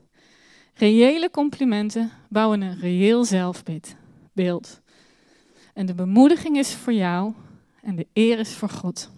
Reële 0.73 1.31
complimenten 1.31 2.11
bouwen 2.29 2.61
een 2.61 2.79
reëel 2.79 3.25
zelfbeeld. 3.25 3.95
En 5.73 5.85
de 5.85 5.93
bemoediging 5.93 6.57
is 6.57 6.73
voor 6.73 6.93
jou 6.93 7.33
en 7.81 7.95
de 7.95 8.07
eer 8.13 8.39
is 8.39 8.53
voor 8.53 8.69
God. 8.69 9.11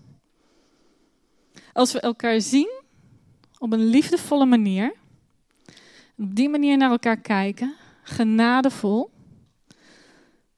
Als 1.74 1.92
we 1.92 2.00
elkaar 2.00 2.42
zien 2.42 2.82
op 3.58 3.74
een 3.74 3.86
liefdevolle 3.86 4.46
manier, 4.46 4.94
op 6.18 6.36
die 6.36 6.50
manier 6.50 6.78
naar 6.78 6.92
elkaar 6.92 7.18
kijken, 7.18 7.76
genadevol, 8.04 9.12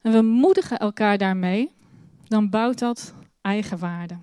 en 0.00 0.12
we 0.12 0.22
moedigen 0.22 0.78
elkaar 0.78 1.18
daarmee, 1.18 1.70
dan 2.28 2.50
bouwt 2.50 2.78
dat 2.78 3.14
eigenwaarde. 3.40 4.18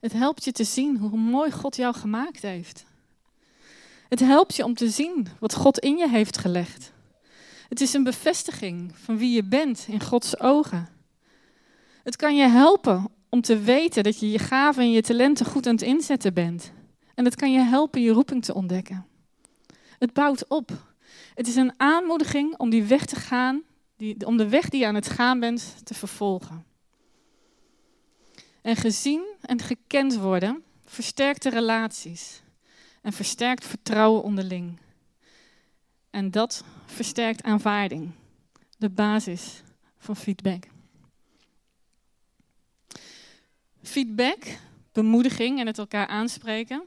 Het 0.00 0.12
helpt 0.12 0.44
je 0.44 0.52
te 0.52 0.64
zien 0.64 0.96
hoe 0.96 1.18
mooi 1.18 1.50
God 1.50 1.76
jou 1.76 1.94
gemaakt 1.94 2.42
heeft. 2.42 2.84
Het 4.08 4.20
helpt 4.20 4.56
je 4.56 4.64
om 4.64 4.74
te 4.74 4.90
zien 4.90 5.26
wat 5.40 5.54
God 5.54 5.78
in 5.78 5.96
je 5.96 6.08
heeft 6.08 6.38
gelegd. 6.38 6.92
Het 7.68 7.80
is 7.80 7.92
een 7.92 8.02
bevestiging 8.02 8.92
van 8.96 9.18
wie 9.18 9.34
je 9.34 9.44
bent 9.44 9.84
in 9.88 10.00
Gods 10.00 10.40
ogen. 10.40 10.88
Het 12.02 12.16
kan 12.16 12.36
je 12.36 12.48
helpen 12.48 13.10
om 13.28 13.40
te 13.40 13.58
weten 13.58 14.02
dat 14.02 14.20
je 14.20 14.30
je 14.30 14.38
gaven 14.38 14.82
en 14.82 14.90
je 14.90 15.02
talenten 15.02 15.46
goed 15.46 15.66
aan 15.66 15.74
het 15.74 15.82
inzetten 15.82 16.34
bent. 16.34 16.72
En 17.14 17.24
het 17.24 17.34
kan 17.34 17.52
je 17.52 17.58
helpen 17.58 18.02
je 18.02 18.10
roeping 18.10 18.44
te 18.44 18.54
ontdekken. 18.54 19.06
Het 19.98 20.12
bouwt 20.12 20.48
op. 20.48 20.70
Het 21.34 21.46
is 21.46 21.56
een 21.56 21.72
aanmoediging 21.76 22.56
om 22.56 22.70
die 22.70 22.82
weg 22.82 23.04
te 23.04 23.16
gaan, 23.16 23.62
die, 23.96 24.26
om 24.26 24.36
de 24.36 24.48
weg 24.48 24.68
die 24.68 24.80
je 24.80 24.86
aan 24.86 24.94
het 24.94 25.08
gaan 25.08 25.40
bent 25.40 25.74
te 25.84 25.94
vervolgen. 25.94 26.64
En 28.62 28.76
gezien 28.76 29.36
en 29.40 29.60
gekend 29.60 30.16
worden 30.16 30.62
versterkt 30.84 31.42
de 31.42 31.50
relaties 31.50 32.42
en 33.02 33.12
versterkt 33.12 33.66
vertrouwen 33.66 34.22
onderling. 34.22 34.78
En 36.10 36.30
dat 36.30 36.64
versterkt 36.86 37.42
aanvaarding, 37.42 38.10
de 38.78 38.90
basis 38.90 39.62
van 39.98 40.16
feedback. 40.16 40.64
Feedback, 43.82 44.58
bemoediging 44.92 45.58
en 45.60 45.66
het 45.66 45.78
elkaar 45.78 46.06
aanspreken, 46.06 46.82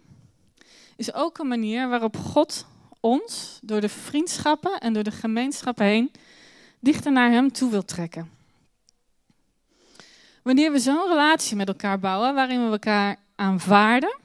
is 0.95 1.13
ook 1.13 1.37
een 1.37 1.47
manier 1.47 1.89
waarop 1.89 2.17
God 2.17 2.65
ons 2.99 3.59
door 3.61 3.81
de 3.81 3.89
vriendschappen 3.89 4.79
en 4.79 4.93
door 4.93 5.03
de 5.03 5.11
gemeenschappen 5.11 5.85
heen 5.85 6.11
dichter 6.79 7.11
naar 7.11 7.31
Hem 7.31 7.51
toe 7.51 7.71
wil 7.71 7.85
trekken. 7.85 8.40
Wanneer 10.41 10.71
we 10.71 10.79
zo'n 10.79 11.07
relatie 11.07 11.55
met 11.55 11.67
elkaar 11.67 12.00
bouwen, 12.00 12.33
waarin 12.33 12.65
we 12.65 12.71
elkaar 12.71 13.17
aanvaarden, 13.36 14.17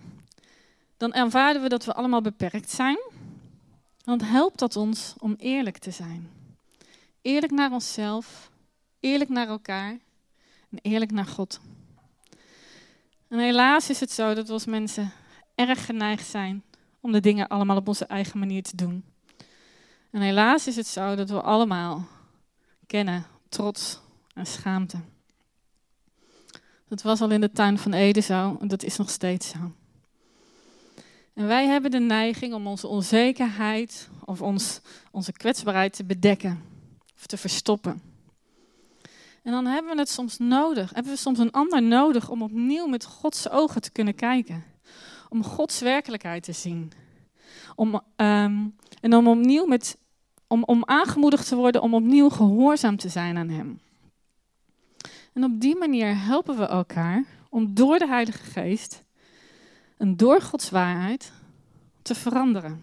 dan 0.96 1.14
aanvaarden 1.14 1.62
we 1.62 1.68
dat 1.68 1.84
we 1.84 1.94
allemaal 1.94 2.22
beperkt 2.22 2.70
zijn. 2.70 2.98
Dan 4.04 4.20
helpt 4.20 4.58
dat 4.58 4.76
ons 4.76 5.14
om 5.18 5.34
eerlijk 5.38 5.78
te 5.78 5.90
zijn. 5.90 6.30
Eerlijk 7.22 7.52
naar 7.52 7.72
onszelf, 7.72 8.50
eerlijk 9.00 9.30
naar 9.30 9.48
elkaar 9.48 9.90
en 10.70 10.78
eerlijk 10.82 11.10
naar 11.10 11.26
God. 11.26 11.60
En 13.28 13.38
helaas 13.38 13.90
is 13.90 14.00
het 14.00 14.10
zo 14.10 14.34
dat 14.34 14.46
we 14.46 14.52
als 14.52 14.66
mensen 14.66 15.12
erg 15.54 15.86
geneigd 15.86 16.26
zijn 16.26 16.64
om 17.00 17.12
de 17.12 17.20
dingen 17.20 17.48
allemaal 17.48 17.76
op 17.76 17.88
onze 17.88 18.06
eigen 18.06 18.38
manier 18.38 18.62
te 18.62 18.76
doen. 18.76 19.04
En 20.10 20.20
helaas 20.20 20.66
is 20.66 20.76
het 20.76 20.86
zo 20.86 21.14
dat 21.14 21.30
we 21.30 21.40
allemaal 21.40 22.06
kennen 22.86 23.26
trots 23.48 24.00
en 24.34 24.46
schaamte. 24.46 24.98
Dat 26.88 27.02
was 27.02 27.20
al 27.20 27.30
in 27.30 27.40
de 27.40 27.52
tuin 27.52 27.78
van 27.78 27.92
Eden 27.92 28.22
zo 28.22 28.56
en 28.60 28.68
dat 28.68 28.82
is 28.82 28.96
nog 28.96 29.10
steeds 29.10 29.48
zo. 29.48 29.72
En 31.34 31.46
wij 31.46 31.66
hebben 31.66 31.90
de 31.90 31.98
neiging 31.98 32.54
om 32.54 32.66
onze 32.66 32.86
onzekerheid 32.86 34.08
of 34.24 34.42
ons, 34.42 34.80
onze 35.10 35.32
kwetsbaarheid 35.32 35.92
te 35.92 36.04
bedekken 36.04 36.62
of 37.16 37.26
te 37.26 37.36
verstoppen. 37.36 38.02
En 39.42 39.52
dan 39.52 39.66
hebben 39.66 39.92
we 39.92 39.98
het 39.98 40.08
soms 40.08 40.38
nodig, 40.38 40.94
hebben 40.94 41.12
we 41.12 41.18
soms 41.18 41.38
een 41.38 41.50
ander 41.50 41.82
nodig 41.82 42.30
om 42.30 42.42
opnieuw 42.42 42.86
met 42.86 43.04
Gods 43.04 43.50
ogen 43.50 43.80
te 43.80 43.92
kunnen 43.92 44.14
kijken. 44.14 44.64
Om 45.28 45.44
Gods 45.44 45.80
werkelijkheid 45.80 46.42
te 46.42 46.52
zien. 46.52 46.92
Om, 47.74 47.94
um, 47.94 48.76
en 49.00 49.14
om 49.14 49.28
opnieuw 49.28 49.66
met, 49.66 49.98
om, 50.46 50.64
om 50.64 50.84
aangemoedigd 50.84 51.48
te 51.48 51.56
worden 51.56 51.82
om 51.82 51.94
opnieuw 51.94 52.28
gehoorzaam 52.28 52.96
te 52.96 53.08
zijn 53.08 53.36
aan 53.36 53.48
Hem. 53.48 53.80
En 55.36 55.44
op 55.44 55.60
die 55.60 55.76
manier 55.76 56.24
helpen 56.24 56.56
we 56.56 56.66
elkaar 56.66 57.24
om 57.48 57.74
door 57.74 57.98
de 57.98 58.06
Heilige 58.06 58.44
Geest 58.44 59.04
en 59.96 60.16
door 60.16 60.40
Gods 60.40 60.70
waarheid 60.70 61.32
te 62.02 62.14
veranderen. 62.14 62.82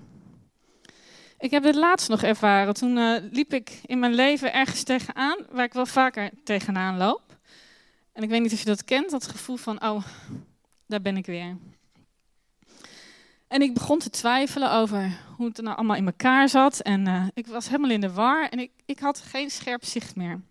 Ik 1.40 1.52
heb 1.52 1.64
dit 1.64 1.76
laatst 1.76 2.10
nog 2.10 2.24
ervaren. 2.24 2.74
Toen 2.74 2.98
uh, 2.98 3.18
liep 3.32 3.54
ik 3.54 3.80
in 3.86 4.00
mijn 4.00 4.14
leven 4.14 4.54
ergens 4.54 4.84
tegenaan, 4.84 5.38
waar 5.52 5.66
ik 5.66 5.74
wel 5.74 5.86
vaker 5.86 6.30
tegenaan 6.44 6.98
loop. 6.98 7.38
En 8.12 8.24
ik 8.24 8.30
weet 8.30 8.42
niet 8.42 8.54
of 8.54 8.60
je 8.60 8.66
dat 8.66 8.86
kent, 8.86 9.10
dat 9.10 9.28
gevoel 9.28 9.58
van, 9.58 9.84
oh, 9.84 10.04
daar 10.88 11.02
ben 11.02 11.18
ik 11.18 11.26
weer. 11.26 11.58
En 13.48 13.62
ik 13.62 13.74
begon 13.74 14.00
te 14.00 14.10
twijfelen 14.10 14.72
over 14.72 15.20
hoe 15.38 15.48
het 15.48 15.62
nou 15.62 15.78
allemaal 15.78 15.96
in 15.96 16.06
elkaar 16.06 16.50
zat. 16.50 16.80
En 16.80 17.08
uh, 17.08 17.28
ik 17.34 17.48
was 17.48 17.66
helemaal 17.66 17.92
in 17.92 18.02
de 18.02 18.14
war 18.14 18.50
en 18.50 18.60
ik, 18.60 18.72
ik 18.86 19.00
had 19.00 19.20
geen 19.20 19.50
scherp 19.50 19.86
zicht 19.86 20.16
meer. 20.16 20.42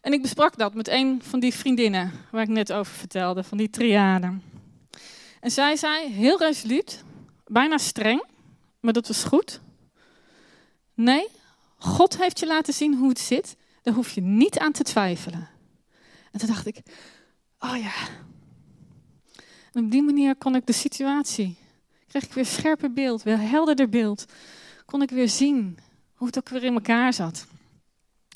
En 0.00 0.12
ik 0.12 0.22
besprak 0.22 0.56
dat 0.56 0.74
met 0.74 0.88
een 0.88 1.22
van 1.22 1.40
die 1.40 1.54
vriendinnen 1.54 2.12
waar 2.30 2.42
ik 2.42 2.48
net 2.48 2.72
over 2.72 2.92
vertelde, 2.92 3.44
van 3.44 3.58
die 3.58 3.70
triade. 3.70 4.38
En 5.40 5.50
zij 5.50 5.76
zei 5.76 6.12
heel 6.12 6.38
resoluut, 6.38 7.04
bijna 7.46 7.78
streng, 7.78 8.24
maar 8.80 8.92
dat 8.92 9.08
was 9.08 9.24
goed. 9.24 9.60
Nee, 10.94 11.28
God 11.76 12.18
heeft 12.18 12.38
je 12.38 12.46
laten 12.46 12.74
zien 12.74 12.94
hoe 12.94 13.08
het 13.08 13.18
zit. 13.18 13.56
Daar 13.82 13.94
hoef 13.94 14.10
je 14.10 14.20
niet 14.20 14.58
aan 14.58 14.72
te 14.72 14.82
twijfelen. 14.82 15.48
En 16.32 16.38
toen 16.38 16.48
dacht 16.48 16.66
ik, 16.66 16.82
oh 17.58 17.76
ja. 17.76 17.92
En 19.72 19.84
op 19.84 19.90
die 19.90 20.02
manier 20.02 20.36
kon 20.36 20.54
ik 20.54 20.66
de 20.66 20.72
situatie, 20.72 21.56
kreeg 22.08 22.24
ik 22.24 22.32
weer 22.32 22.46
scherper 22.46 22.92
beeld, 22.92 23.22
weer 23.22 23.40
helderder 23.40 23.88
beeld. 23.88 24.24
Kon 24.84 25.02
ik 25.02 25.10
weer 25.10 25.28
zien 25.28 25.78
hoe 26.14 26.26
het 26.26 26.38
ook 26.38 26.48
weer 26.48 26.64
in 26.64 26.74
elkaar 26.74 27.12
zat. 27.12 27.46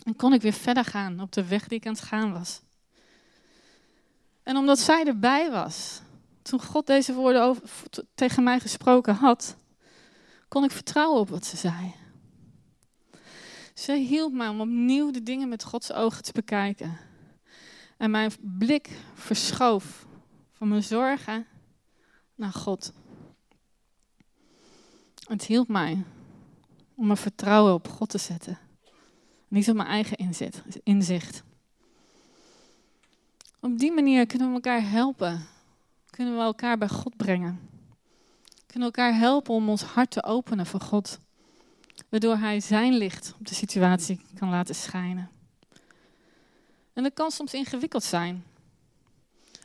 En 0.04 0.16
kon 0.16 0.32
ik 0.32 0.42
weer 0.42 0.52
verder 0.52 0.84
gaan 0.84 1.20
op 1.20 1.32
de 1.32 1.46
weg 1.46 1.68
die 1.68 1.78
ik 1.78 1.86
aan 1.86 1.92
het 1.92 2.02
gaan 2.02 2.32
was. 2.32 2.60
En 4.42 4.56
omdat 4.56 4.78
zij 4.78 5.04
erbij 5.04 5.50
was, 5.50 6.00
toen 6.42 6.62
God 6.62 6.86
deze 6.86 7.14
woorden 7.14 7.42
over, 7.42 7.62
tegen 8.14 8.42
mij 8.42 8.60
gesproken 8.60 9.14
had, 9.14 9.56
kon 10.48 10.64
ik 10.64 10.70
vertrouwen 10.70 11.20
op 11.20 11.28
wat 11.28 11.46
ze 11.46 11.56
zei. 11.56 11.94
Zij 13.74 13.98
hielp 13.98 14.32
mij 14.32 14.48
om 14.48 14.60
opnieuw 14.60 15.10
de 15.10 15.22
dingen 15.22 15.48
met 15.48 15.64
Gods 15.64 15.92
ogen 15.92 16.22
te 16.22 16.32
bekijken. 16.32 16.98
En 17.96 18.10
mijn 18.10 18.32
blik 18.40 18.90
verschoof 19.14 20.06
van 20.52 20.68
mijn 20.68 20.82
zorgen 20.82 21.46
naar 22.34 22.52
God. 22.52 22.92
Het 25.28 25.44
hielp 25.44 25.68
mij 25.68 26.04
om 26.94 27.06
mijn 27.06 27.18
vertrouwen 27.18 27.74
op 27.74 27.88
God 27.88 28.08
te 28.08 28.18
zetten. 28.18 28.58
Niet 29.54 29.68
op 29.68 29.76
mijn 29.76 29.88
eigen 29.88 30.16
inzicht. 30.82 31.42
Op 33.60 33.78
die 33.78 33.92
manier 33.92 34.26
kunnen 34.26 34.48
we 34.48 34.54
elkaar 34.54 34.90
helpen. 34.90 35.46
Kunnen 36.10 36.36
we 36.36 36.40
elkaar 36.40 36.78
bij 36.78 36.88
God 36.88 37.16
brengen. 37.16 37.60
Kunnen 38.66 38.90
we 38.90 38.96
elkaar 38.96 39.18
helpen 39.18 39.54
om 39.54 39.68
ons 39.68 39.82
hart 39.82 40.10
te 40.10 40.24
openen 40.24 40.66
voor 40.66 40.80
God. 40.80 41.18
Waardoor 42.08 42.36
Hij 42.36 42.60
zijn 42.60 42.94
licht 42.94 43.34
op 43.38 43.46
de 43.46 43.54
situatie 43.54 44.20
kan 44.38 44.48
laten 44.48 44.74
schijnen. 44.74 45.30
En 46.92 47.02
dat 47.02 47.14
kan 47.14 47.30
soms 47.30 47.54
ingewikkeld 47.54 48.04
zijn. 48.04 48.44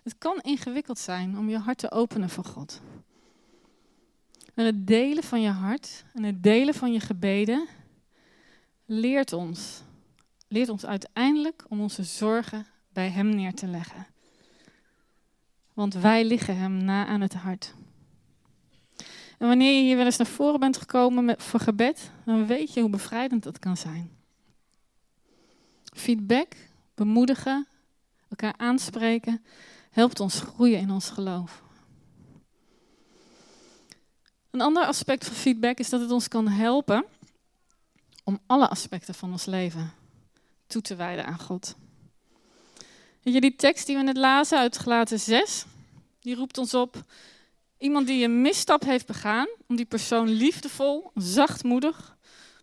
Het 0.04 0.16
kan 0.18 0.40
ingewikkeld 0.42 1.00
zijn 1.00 1.38
om 1.38 1.50
je 1.50 1.58
hart 1.58 1.78
te 1.78 1.92
openen 1.92 2.30
voor 2.30 2.46
God. 2.46 2.82
En 4.54 4.66
het 4.66 4.88
delen 4.88 5.24
van 5.24 5.42
je 5.42 5.50
hart 5.50 6.04
en 6.14 6.24
het 6.24 6.44
delen 6.44 6.74
van 6.74 6.94
je 6.94 7.00
gebeden 7.00 7.68
leert 8.90 9.34
ons, 9.34 9.82
leert 10.48 10.70
ons 10.70 10.86
uiteindelijk 10.86 11.66
om 11.68 11.82
onze 11.82 12.04
zorgen 12.04 12.66
bij 12.94 13.10
Hem 13.10 13.30
neer 13.30 13.54
te 13.54 13.68
leggen. 13.68 14.08
Want 15.74 15.94
wij 15.94 16.26
liggen 16.26 16.58
Hem 16.58 16.84
na 16.84 17.06
aan 17.06 17.22
het 17.22 17.34
hart. 17.34 17.74
En 19.38 19.48
wanneer 19.48 19.74
je 19.74 19.82
hier 19.82 19.96
wel 19.96 20.06
eens 20.06 20.18
naar 20.18 20.28
voren 20.28 20.60
bent 20.60 20.78
gekomen 20.78 21.26
met, 21.26 21.44
voor 21.44 21.60
gebed, 21.60 22.12
dan 22.26 22.46
weet 22.46 22.74
je 22.74 22.82
hoe 22.82 22.90
bevrijdend 22.90 23.44
dat 23.44 23.60
kan 23.60 23.78
zijn. 23.78 24.12
Feedback, 25.84 26.56
bemoedigen, 26.96 27.68
elkaar 28.30 28.54
aanspreken, 28.58 29.44
helpt 29.90 30.20
ons 30.20 30.40
groeien 30.40 30.80
in 30.80 30.92
ons 30.92 31.10
geloof. 31.10 31.64
Een 34.52 34.62
ander 34.62 34.86
aspect 34.86 35.26
van 35.26 35.36
feedback 35.36 35.78
is 35.78 35.90
dat 35.90 36.02
het 36.02 36.12
ons 36.12 36.28
kan 36.28 36.48
helpen 36.48 37.06
om 38.30 38.40
alle 38.46 38.70
aspecten 38.70 39.14
van 39.14 39.32
ons 39.32 39.46
leven 39.46 39.94
toe 40.68 40.82
te 40.82 40.96
wijden 40.96 41.26
aan 41.26 41.40
God. 41.40 41.76
Weet 43.22 43.34
je, 43.34 43.42
die 43.42 43.56
tekst 43.56 43.86
die 43.86 43.96
we 43.98 44.04
net 44.04 44.18
lazen 44.18 44.58
uit 44.58 44.78
Gelaten 44.78 45.20
6, 45.20 45.66
die 46.20 46.36
roept 46.36 46.58
ons 46.58 46.74
op 46.74 47.04
iemand 47.78 48.08
die 48.08 48.24
een 48.24 48.42
misstap 48.42 48.84
heeft 48.84 49.06
begaan, 49.06 49.48
om 49.68 49.76
die 49.76 49.86
persoon 49.86 50.28
liefdevol, 50.28 51.12
zachtmoedig 51.14 52.18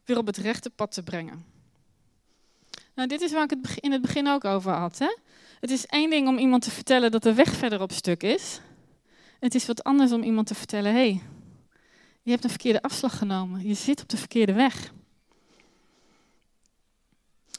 weer 0.05 0.18
op 0.18 0.26
het 0.26 0.37
rechte 0.37 0.70
pad 0.70 0.92
te 0.92 1.02
brengen. 1.02 1.44
Nou, 2.94 3.09
dit 3.09 3.20
is 3.20 3.33
waar 3.33 3.44
ik 3.44 3.50
het 3.50 3.79
in 3.79 3.92
het 3.92 4.02
begin 4.02 4.29
ook 4.29 4.44
over 4.44 4.72
had. 4.72 4.98
Hè? 4.98 5.16
Het 5.61 5.70
is 5.70 5.87
één 5.87 6.11
ding 6.11 6.29
om 6.29 6.38
iemand 6.38 6.62
te 6.62 6.70
vertellen 6.70 7.11
dat 7.11 7.22
de 7.22 7.35
weg 7.35 7.55
verder 7.55 7.81
op 7.81 7.92
stuk 7.92 8.22
is. 8.22 8.61
Het 9.40 9.55
is 9.55 9.66
wat 9.66 9.85
anders 9.85 10.12
om 10.12 10.22
iemand 10.22 10.46
te 10.46 10.55
vertellen: 10.55 10.92
hé, 10.92 10.98
hey, 10.98 11.22
je 12.22 12.31
hebt 12.31 12.44
een 12.44 12.50
verkeerde 12.50 12.83
afslag 12.83 13.18
genomen, 13.18 13.66
je 13.66 13.74
zit 13.74 14.02
op 14.02 14.09
de 14.09 14.16
verkeerde 14.16 14.52
weg. 14.52 14.92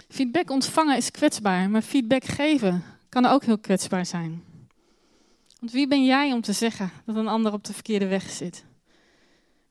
Feedback 0.09 0.49
ontvangen 0.49 0.97
is 0.97 1.11
kwetsbaar, 1.11 1.69
maar 1.69 1.81
feedback 1.81 2.23
geven 2.23 2.83
kan 3.09 3.25
ook 3.25 3.43
heel 3.43 3.57
kwetsbaar 3.57 4.05
zijn. 4.05 4.43
Want 5.59 5.71
wie 5.71 5.87
ben 5.87 6.05
jij 6.05 6.33
om 6.33 6.41
te 6.41 6.53
zeggen 6.53 6.91
dat 7.05 7.15
een 7.15 7.27
ander 7.27 7.53
op 7.53 7.63
de 7.63 7.73
verkeerde 7.73 8.07
weg 8.07 8.29
zit? 8.29 8.65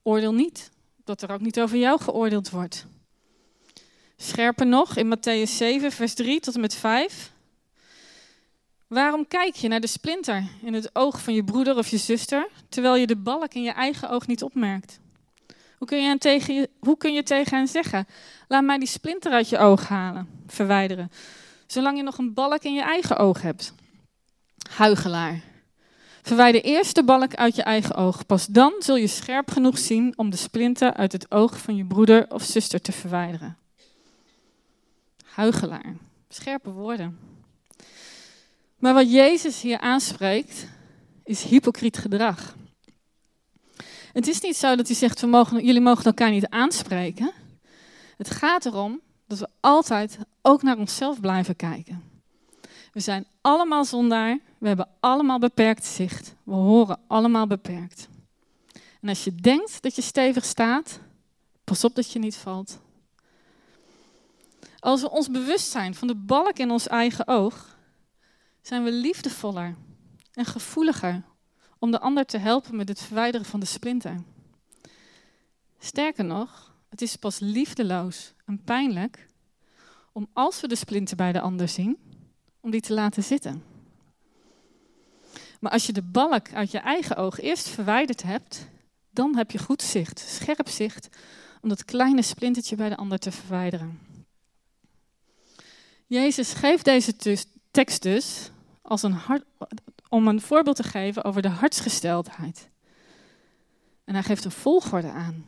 Oordeel 0.02 0.34
niet, 0.34 0.70
dat 1.04 1.22
er 1.22 1.32
ook 1.32 1.40
niet 1.40 1.60
over 1.60 1.78
jou 1.78 2.00
geoordeeld 2.00 2.50
wordt. 2.50 2.86
Scherper 4.16 4.66
nog, 4.66 4.96
in 4.96 5.16
Matthäus 5.16 5.50
7, 5.50 5.92
vers 5.92 6.14
3 6.14 6.40
tot 6.40 6.54
en 6.54 6.60
met 6.60 6.74
5. 6.74 7.32
Waarom 8.86 9.28
kijk 9.28 9.54
je 9.54 9.68
naar 9.68 9.80
de 9.80 9.86
splinter 9.86 10.48
in 10.62 10.74
het 10.74 10.90
oog 10.92 11.22
van 11.22 11.34
je 11.34 11.44
broeder 11.44 11.76
of 11.76 11.88
je 11.88 11.98
zuster, 11.98 12.48
terwijl 12.68 12.96
je 12.96 13.06
de 13.06 13.16
balk 13.16 13.54
in 13.54 13.62
je 13.62 13.70
eigen 13.70 14.10
oog 14.10 14.26
niet 14.26 14.42
opmerkt? 14.42 14.98
Hoe 15.78 15.88
kun 15.88 16.02
je, 16.02 16.18
tegen, 16.18 16.68
hoe 16.78 16.96
kun 16.96 17.12
je 17.12 17.22
tegen 17.22 17.56
hen 17.56 17.68
zeggen? 17.68 18.06
Laat 18.48 18.64
mij 18.64 18.78
die 18.78 18.88
splinter 18.88 19.32
uit 19.32 19.48
je 19.48 19.58
oog 19.58 19.88
halen, 19.88 20.28
verwijderen. 20.46 21.10
Zolang 21.66 21.96
je 21.96 22.02
nog 22.02 22.18
een 22.18 22.34
balk 22.34 22.62
in 22.62 22.74
je 22.74 22.82
eigen 22.82 23.16
oog 23.16 23.42
hebt. 23.42 23.72
Huigelaar. 24.70 25.40
Verwijder 26.22 26.62
eerst 26.64 26.94
de 26.94 27.04
balk 27.04 27.34
uit 27.34 27.56
je 27.56 27.62
eigen 27.62 27.94
oog. 27.94 28.26
Pas 28.26 28.46
dan 28.46 28.72
zul 28.78 28.96
je 28.96 29.06
scherp 29.06 29.50
genoeg 29.50 29.78
zien 29.78 30.12
om 30.16 30.30
de 30.30 30.36
splinter 30.36 30.94
uit 30.94 31.12
het 31.12 31.30
oog 31.30 31.58
van 31.58 31.76
je 31.76 31.84
broeder 31.84 32.26
of 32.28 32.42
zuster 32.42 32.80
te 32.80 32.92
verwijderen. 32.92 33.56
Huigelaar. 35.24 35.96
Scherpe 36.28 36.70
woorden. 36.70 37.18
Maar 38.78 38.94
wat 38.94 39.12
Jezus 39.12 39.60
hier 39.60 39.78
aanspreekt, 39.78 40.66
is 41.24 41.42
hypocriet 41.42 41.98
gedrag. 41.98 42.54
Het 44.16 44.26
is 44.26 44.40
niet 44.40 44.56
zo 44.56 44.76
dat 44.76 44.86
hij 44.86 44.96
zegt, 44.96 45.20
we 45.20 45.26
mogen, 45.26 45.64
jullie 45.64 45.80
mogen 45.80 46.04
elkaar 46.04 46.30
niet 46.30 46.48
aanspreken. 46.48 47.32
Het 48.16 48.30
gaat 48.30 48.66
erom 48.66 49.00
dat 49.26 49.38
we 49.38 49.48
altijd 49.60 50.18
ook 50.42 50.62
naar 50.62 50.78
onszelf 50.78 51.20
blijven 51.20 51.56
kijken. 51.56 52.02
We 52.92 53.00
zijn 53.00 53.26
allemaal 53.40 53.84
zondaar. 53.84 54.38
We 54.58 54.66
hebben 54.66 54.88
allemaal 55.00 55.38
beperkt 55.38 55.84
zicht. 55.84 56.34
We 56.42 56.54
horen 56.54 56.98
allemaal 57.06 57.46
beperkt. 57.46 58.08
En 59.00 59.08
als 59.08 59.24
je 59.24 59.34
denkt 59.34 59.82
dat 59.82 59.96
je 59.96 60.02
stevig 60.02 60.44
staat, 60.44 61.00
pas 61.64 61.84
op 61.84 61.94
dat 61.94 62.12
je 62.12 62.18
niet 62.18 62.36
valt. 62.36 62.80
Als 64.78 65.00
we 65.00 65.10
ons 65.10 65.30
bewust 65.30 65.70
zijn 65.70 65.94
van 65.94 66.08
de 66.08 66.16
balk 66.16 66.58
in 66.58 66.70
ons 66.70 66.86
eigen 66.86 67.28
oog, 67.28 67.76
zijn 68.62 68.84
we 68.84 68.92
liefdevoller 68.92 69.76
en 70.32 70.44
gevoeliger 70.44 71.22
om 71.78 71.90
de 71.90 72.00
ander 72.00 72.26
te 72.26 72.38
helpen 72.38 72.76
met 72.76 72.88
het 72.88 73.02
verwijderen 73.02 73.46
van 73.46 73.60
de 73.60 73.66
splinter. 73.66 74.22
Sterker 75.78 76.24
nog, 76.24 76.74
het 76.88 77.02
is 77.02 77.16
pas 77.16 77.38
liefdeloos 77.38 78.32
en 78.44 78.62
pijnlijk 78.64 79.26
om 80.12 80.28
als 80.32 80.60
we 80.60 80.68
de 80.68 80.76
splinter 80.76 81.16
bij 81.16 81.32
de 81.32 81.40
ander 81.40 81.68
zien, 81.68 81.98
om 82.60 82.70
die 82.70 82.80
te 82.80 82.92
laten 82.92 83.22
zitten. 83.22 83.62
Maar 85.60 85.72
als 85.72 85.86
je 85.86 85.92
de 85.92 86.02
balk 86.02 86.52
uit 86.52 86.70
je 86.70 86.78
eigen 86.78 87.16
oog 87.16 87.40
eerst 87.40 87.68
verwijderd 87.68 88.22
hebt, 88.22 88.68
dan 89.10 89.36
heb 89.36 89.50
je 89.50 89.58
goed 89.58 89.82
zicht, 89.82 90.18
scherp 90.18 90.68
zicht, 90.68 91.08
om 91.62 91.68
dat 91.68 91.84
kleine 91.84 92.22
splintertje 92.22 92.76
bij 92.76 92.88
de 92.88 92.96
ander 92.96 93.18
te 93.18 93.32
verwijderen. 93.32 93.98
Jezus 96.06 96.52
geeft 96.52 96.84
deze 96.84 97.16
tekst 97.70 98.02
dus 98.02 98.50
als 98.82 99.02
een 99.02 99.12
hart, 99.12 99.44
om 100.08 100.28
een 100.28 100.40
voorbeeld 100.40 100.76
te 100.76 100.82
geven 100.82 101.24
over 101.24 101.42
de 101.42 101.48
hartsgesteldheid. 101.48 102.68
En 104.04 104.14
hij 104.14 104.22
geeft 104.22 104.44
een 104.44 104.50
volgorde 104.50 105.10
aan. 105.10 105.46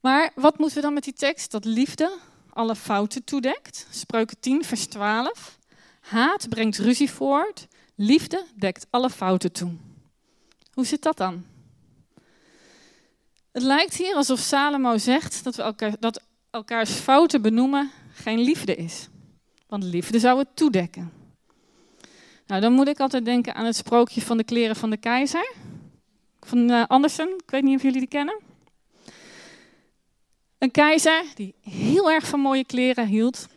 Maar 0.00 0.30
wat 0.34 0.58
moeten 0.58 0.76
we 0.76 0.82
dan 0.82 0.94
met 0.94 1.04
die 1.04 1.12
tekst? 1.12 1.50
Dat 1.50 1.64
liefde 1.64 2.18
alle 2.52 2.76
fouten 2.76 3.24
toedekt. 3.24 3.86
Spreuken 3.90 4.40
10, 4.40 4.64
vers 4.64 4.86
12. 4.86 5.58
Haat 6.00 6.48
brengt 6.48 6.78
ruzie 6.78 7.10
voort. 7.10 7.66
Liefde 7.94 8.44
dekt 8.54 8.86
alle 8.90 9.10
fouten 9.10 9.52
toe. 9.52 9.72
Hoe 10.72 10.86
zit 10.86 11.02
dat 11.02 11.16
dan? 11.16 11.44
Het 13.52 13.62
lijkt 13.62 13.94
hier 13.94 14.14
alsof 14.14 14.38
Salomo 14.38 14.98
zegt 14.98 15.44
dat, 15.44 15.56
we 15.56 15.62
elkaar, 15.62 15.96
dat 16.00 16.22
elkaars 16.50 16.90
fouten 16.90 17.42
benoemen 17.42 17.90
geen 18.12 18.38
liefde 18.38 18.74
is. 18.74 19.08
Want 19.66 19.82
liefde 19.82 20.18
zou 20.18 20.38
het 20.38 20.48
toedekken. 20.54 21.12
Nou, 22.46 22.60
dan 22.60 22.72
moet 22.72 22.88
ik 22.88 23.00
altijd 23.00 23.24
denken 23.24 23.54
aan 23.54 23.64
het 23.64 23.76
sprookje 23.76 24.22
van 24.22 24.36
de 24.36 24.44
kleren 24.44 24.76
van 24.76 24.90
de 24.90 24.96
keizer. 24.96 25.54
Van 26.40 26.70
uh, 26.70 26.84
Andersen, 26.86 27.28
ik 27.28 27.50
weet 27.50 27.62
niet 27.62 27.76
of 27.76 27.82
jullie 27.82 27.98
die 27.98 28.08
kennen. 28.08 28.40
Een 30.58 30.70
keizer 30.70 31.24
die 31.34 31.54
heel 31.60 32.10
erg 32.10 32.26
van 32.26 32.40
mooie 32.40 32.64
kleren 32.64 33.06
hield, 33.06 33.48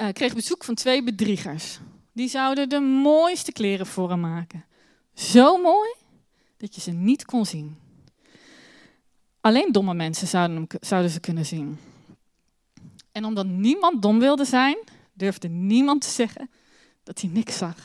uh, 0.00 0.08
kreeg 0.12 0.34
bezoek 0.34 0.64
van 0.64 0.74
twee 0.74 1.02
bedriegers. 1.02 1.78
Die 2.12 2.28
zouden 2.28 2.68
de 2.68 2.80
mooiste 2.80 3.52
kleren 3.52 3.86
voor 3.86 4.10
hem 4.10 4.20
maken. 4.20 4.64
Zo 5.14 5.56
mooi 5.56 5.94
dat 6.56 6.74
je 6.74 6.80
ze 6.80 6.90
niet 6.90 7.24
kon 7.24 7.46
zien. 7.46 7.78
Alleen 9.40 9.72
domme 9.72 9.94
mensen 9.94 10.26
zouden, 10.26 10.56
hem, 10.56 10.66
zouden 10.80 11.10
ze 11.10 11.20
kunnen 11.20 11.46
zien. 11.46 11.78
En 13.12 13.24
omdat 13.24 13.46
niemand 13.46 14.02
dom 14.02 14.18
wilde 14.18 14.44
zijn, 14.44 14.76
durfde 15.12 15.48
niemand 15.48 16.00
te 16.00 16.08
zeggen 16.08 16.50
dat 17.04 17.20
hij 17.20 17.30
niks 17.30 17.56
zag. 17.56 17.76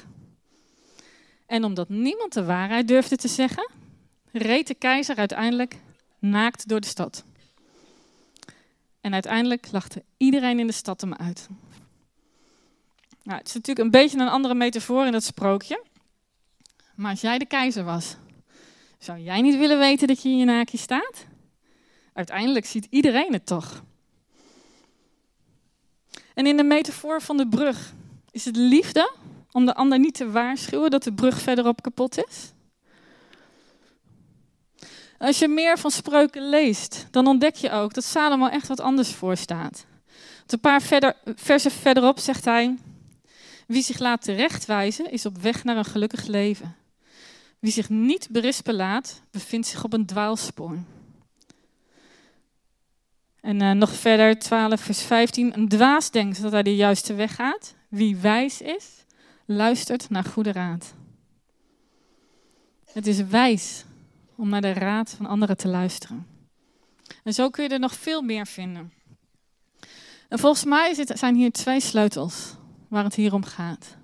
En 1.45 1.63
omdat 1.63 1.89
niemand 1.89 2.33
de 2.33 2.43
waarheid 2.43 2.87
durfde 2.87 3.15
te 3.15 3.27
zeggen, 3.27 3.71
reed 4.31 4.67
de 4.67 4.73
keizer 4.73 5.15
uiteindelijk 5.15 5.75
naakt 6.19 6.67
door 6.67 6.79
de 6.79 6.87
stad. 6.87 7.23
En 9.01 9.13
uiteindelijk 9.13 9.71
lachte 9.71 10.03
iedereen 10.17 10.59
in 10.59 10.67
de 10.67 10.73
stad 10.73 11.01
hem 11.01 11.13
uit. 11.13 11.47
Nou, 13.23 13.37
het 13.37 13.47
is 13.47 13.53
natuurlijk 13.53 13.85
een 13.85 13.91
beetje 13.91 14.19
een 14.19 14.27
andere 14.27 14.53
metafoor 14.53 15.05
in 15.05 15.11
dat 15.11 15.23
sprookje. 15.23 15.83
Maar 16.95 17.11
als 17.11 17.21
jij 17.21 17.37
de 17.37 17.45
keizer 17.45 17.83
was, 17.83 18.15
zou 18.97 19.19
jij 19.19 19.41
niet 19.41 19.57
willen 19.57 19.79
weten 19.79 20.07
dat 20.07 20.21
je 20.21 20.29
in 20.29 20.37
je 20.37 20.45
naakje 20.45 20.77
staat? 20.77 21.25
Uiteindelijk 22.13 22.65
ziet 22.65 22.87
iedereen 22.89 23.33
het 23.33 23.45
toch. 23.45 23.83
En 26.33 26.45
in 26.45 26.57
de 26.57 26.63
metafoor 26.63 27.21
van 27.21 27.37
de 27.37 27.47
brug 27.47 27.93
is 28.31 28.45
het 28.45 28.55
liefde 28.55 29.11
om 29.51 29.65
de 29.65 29.75
ander 29.75 29.99
niet 29.99 30.13
te 30.13 30.31
waarschuwen 30.31 30.91
dat 30.91 31.03
de 31.03 31.13
brug 31.13 31.41
verderop 31.41 31.81
kapot 31.81 32.17
is? 32.17 32.51
Als 35.17 35.39
je 35.39 35.47
meer 35.47 35.77
van 35.77 35.91
spreuken 35.91 36.49
leest, 36.49 37.07
dan 37.11 37.27
ontdek 37.27 37.55
je 37.55 37.71
ook 37.71 37.93
dat 37.93 38.03
Salomo 38.03 38.47
echt 38.47 38.67
wat 38.67 38.79
anders 38.79 39.09
voor 39.09 39.37
staat. 39.37 39.85
een 40.47 40.59
paar 40.59 40.81
verder, 40.81 41.15
versen 41.25 41.71
verderop 41.71 42.19
zegt 42.19 42.45
hij: 42.45 42.77
Wie 43.67 43.83
zich 43.83 43.99
laat 43.99 44.21
terechtwijzen, 44.21 45.11
is 45.11 45.25
op 45.25 45.37
weg 45.37 45.63
naar 45.63 45.77
een 45.77 45.85
gelukkig 45.85 46.25
leven. 46.25 46.75
Wie 47.59 47.71
zich 47.71 47.89
niet 47.89 48.27
berispen 48.31 48.75
laat, 48.75 49.21
bevindt 49.31 49.67
zich 49.67 49.83
op 49.83 49.93
een 49.93 50.05
dwaalspoor. 50.05 50.77
En 53.49 53.61
uh, 53.61 53.71
nog 53.71 53.95
verder, 53.95 54.39
12 54.39 54.81
vers 54.81 55.01
15. 55.01 55.57
Een 55.57 55.67
dwaas 55.67 56.11
denkt 56.11 56.41
dat 56.41 56.51
hij 56.51 56.63
de 56.63 56.75
juiste 56.75 57.13
weg 57.13 57.35
gaat. 57.35 57.75
Wie 57.87 58.15
wijs 58.15 58.61
is, 58.61 59.05
luistert 59.45 60.09
naar 60.09 60.23
goede 60.23 60.51
raad. 60.51 60.93
Het 62.91 63.07
is 63.07 63.21
wijs 63.21 63.85
om 64.35 64.49
naar 64.49 64.61
de 64.61 64.73
raad 64.73 65.09
van 65.17 65.25
anderen 65.25 65.57
te 65.57 65.67
luisteren. 65.67 66.27
En 67.23 67.33
zo 67.33 67.49
kun 67.49 67.63
je 67.63 67.69
er 67.69 67.79
nog 67.79 67.93
veel 67.93 68.21
meer 68.21 68.47
vinden. 68.47 68.93
En 70.27 70.39
volgens 70.39 70.63
mij 70.63 71.05
zijn 71.05 71.35
hier 71.35 71.51
twee 71.51 71.79
sleutels 71.79 72.55
waar 72.87 73.03
het 73.03 73.15
hier 73.15 73.33
om 73.33 73.43
gaat: 73.43 73.97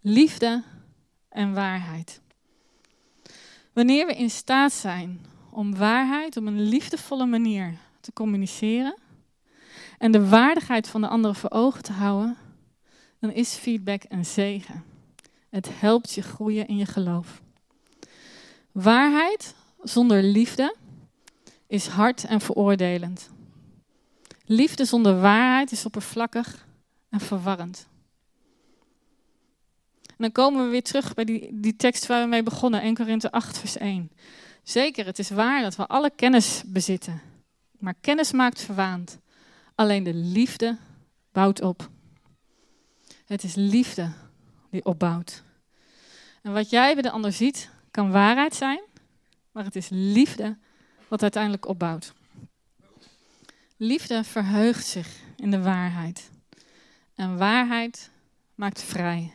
liefde 0.00 0.62
en 1.28 1.54
waarheid. 1.54 2.20
Wanneer 3.72 4.06
we 4.06 4.14
in 4.14 4.30
staat 4.30 4.72
zijn 4.72 5.26
om 5.50 5.76
waarheid 5.76 6.36
op 6.36 6.46
een 6.46 6.60
liefdevolle 6.60 7.26
manier 7.26 7.84
te 8.06 8.12
communiceren 8.12 8.96
en 9.98 10.12
de 10.12 10.28
waardigheid 10.28 10.88
van 10.88 11.00
de 11.00 11.08
anderen 11.08 11.36
voor 11.36 11.50
ogen 11.50 11.82
te 11.82 11.92
houden, 11.92 12.36
dan 13.18 13.30
is 13.30 13.54
feedback 13.54 14.02
een 14.08 14.24
zegen. 14.24 14.84
Het 15.50 15.68
helpt 15.72 16.12
je 16.12 16.22
groeien 16.22 16.66
in 16.66 16.76
je 16.76 16.86
geloof. 16.86 17.42
Waarheid 18.72 19.54
zonder 19.82 20.22
liefde 20.22 20.74
is 21.66 21.86
hard 21.86 22.24
en 22.24 22.40
veroordelend. 22.40 23.30
Liefde 24.44 24.84
zonder 24.84 25.20
waarheid 25.20 25.72
is 25.72 25.84
oppervlakkig 25.84 26.66
en 27.08 27.20
verwarrend. 27.20 27.86
En 30.06 30.16
dan 30.16 30.32
komen 30.32 30.64
we 30.64 30.70
weer 30.70 30.82
terug 30.82 31.14
bij 31.14 31.24
die, 31.24 31.48
die 31.52 31.76
tekst 31.76 32.06
waar 32.06 32.22
we 32.22 32.28
mee 32.28 32.42
begonnen, 32.42 32.80
1 32.80 32.94
Korinthe 32.94 33.30
8, 33.32 33.58
vers 33.58 33.76
1. 33.76 34.10
Zeker, 34.62 35.06
het 35.06 35.18
is 35.18 35.30
waar 35.30 35.62
dat 35.62 35.76
we 35.76 35.86
alle 35.86 36.10
kennis 36.16 36.62
bezitten. 36.66 37.20
Maar 37.78 37.94
kennis 38.00 38.32
maakt 38.32 38.62
verwaand. 38.62 39.18
Alleen 39.74 40.02
de 40.02 40.14
liefde 40.14 40.76
bouwt 41.32 41.60
op. 41.60 41.90
Het 43.26 43.44
is 43.44 43.54
liefde 43.54 44.12
die 44.70 44.84
opbouwt. 44.84 45.42
En 46.42 46.52
wat 46.52 46.70
jij 46.70 46.92
bij 46.92 47.02
de 47.02 47.10
ander 47.10 47.32
ziet, 47.32 47.70
kan 47.90 48.10
waarheid 48.10 48.54
zijn, 48.54 48.80
maar 49.52 49.64
het 49.64 49.76
is 49.76 49.88
liefde 49.90 50.56
wat 51.08 51.22
uiteindelijk 51.22 51.66
opbouwt. 51.68 52.12
Liefde 53.76 54.24
verheugt 54.24 54.86
zich 54.86 55.08
in 55.36 55.50
de 55.50 55.62
waarheid. 55.62 56.30
En 57.14 57.38
waarheid 57.38 58.10
maakt 58.54 58.82
vrij. 58.82 59.32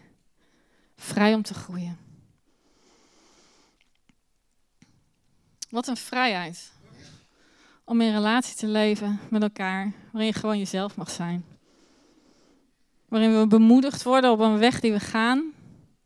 Vrij 0.95 1.33
om 1.33 1.41
te 1.41 1.53
groeien. 1.53 1.97
Wat 5.69 5.87
een 5.87 5.97
vrijheid. 5.97 6.71
Om 7.91 8.01
in 8.01 8.13
relatie 8.13 8.55
te 8.55 8.67
leven 8.67 9.19
met 9.29 9.41
elkaar, 9.41 9.91
waarin 10.11 10.31
je 10.31 10.39
gewoon 10.39 10.57
jezelf 10.57 10.95
mag 10.95 11.09
zijn. 11.09 11.45
Waarin 13.07 13.39
we 13.39 13.47
bemoedigd 13.47 14.03
worden 14.03 14.31
op 14.31 14.39
een 14.39 14.57
weg 14.57 14.79
die 14.79 14.91
we 14.91 14.99
gaan, 14.99 15.51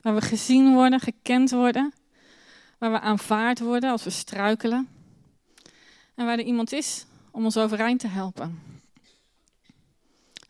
waar 0.01 0.15
we 0.15 0.21
gezien 0.21 0.73
worden, 0.73 0.99
gekend 0.99 1.51
worden 1.51 1.93
waar 2.77 2.91
we 2.91 2.99
aanvaard 2.99 3.59
worden 3.59 3.91
als 3.91 4.03
we 4.03 4.09
struikelen. 4.09 4.89
En 6.15 6.25
waar 6.25 6.37
er 6.37 6.45
iemand 6.45 6.71
is 6.71 7.05
om 7.31 7.43
ons 7.43 7.57
overeind 7.57 7.99
te 7.99 8.07
helpen. 8.07 8.61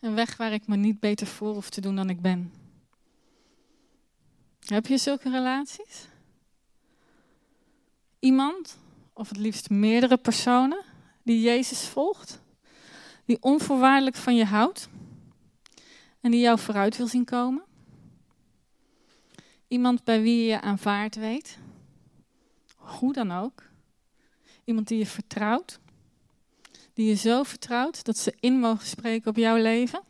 Een 0.00 0.14
weg 0.14 0.36
waar 0.36 0.52
ik 0.52 0.66
me 0.66 0.76
niet 0.76 1.00
beter 1.00 1.26
voor 1.26 1.54
hoef 1.54 1.70
te 1.70 1.80
doen 1.80 1.96
dan 1.96 2.10
ik 2.10 2.20
ben. 2.20 2.52
Heb 4.66 4.86
je 4.86 4.98
zulke 4.98 5.30
relaties? 5.30 6.08
Iemand, 8.18 8.78
of 9.12 9.28
het 9.28 9.38
liefst 9.38 9.70
meerdere 9.70 10.16
personen, 10.16 10.94
die 11.26 11.40
Jezus 11.40 11.88
volgt, 11.88 12.40
die 13.24 13.42
onvoorwaardelijk 13.42 14.16
van 14.16 14.36
je 14.36 14.44
houdt 14.44 14.88
en 16.20 16.30
die 16.30 16.40
jou 16.40 16.58
vooruit 16.58 16.96
wil 16.96 17.06
zien 17.06 17.24
komen? 17.24 17.64
Iemand 19.68 20.04
bij 20.04 20.22
wie 20.22 20.36
je 20.36 20.44
je 20.44 20.60
aanvaard 20.60 21.14
weet, 21.14 21.58
hoe 22.76 23.12
dan 23.12 23.32
ook. 23.32 23.62
Iemand 24.64 24.88
die 24.88 24.98
je 24.98 25.06
vertrouwt. 25.06 25.78
Die 26.92 27.08
je 27.08 27.14
zo 27.14 27.42
vertrouwt 27.42 28.04
dat 28.04 28.18
ze 28.18 28.34
in 28.40 28.58
mogen 28.60 28.86
spreken 28.86 29.30
op 29.30 29.36
jouw 29.36 29.56
leven. 29.56 30.00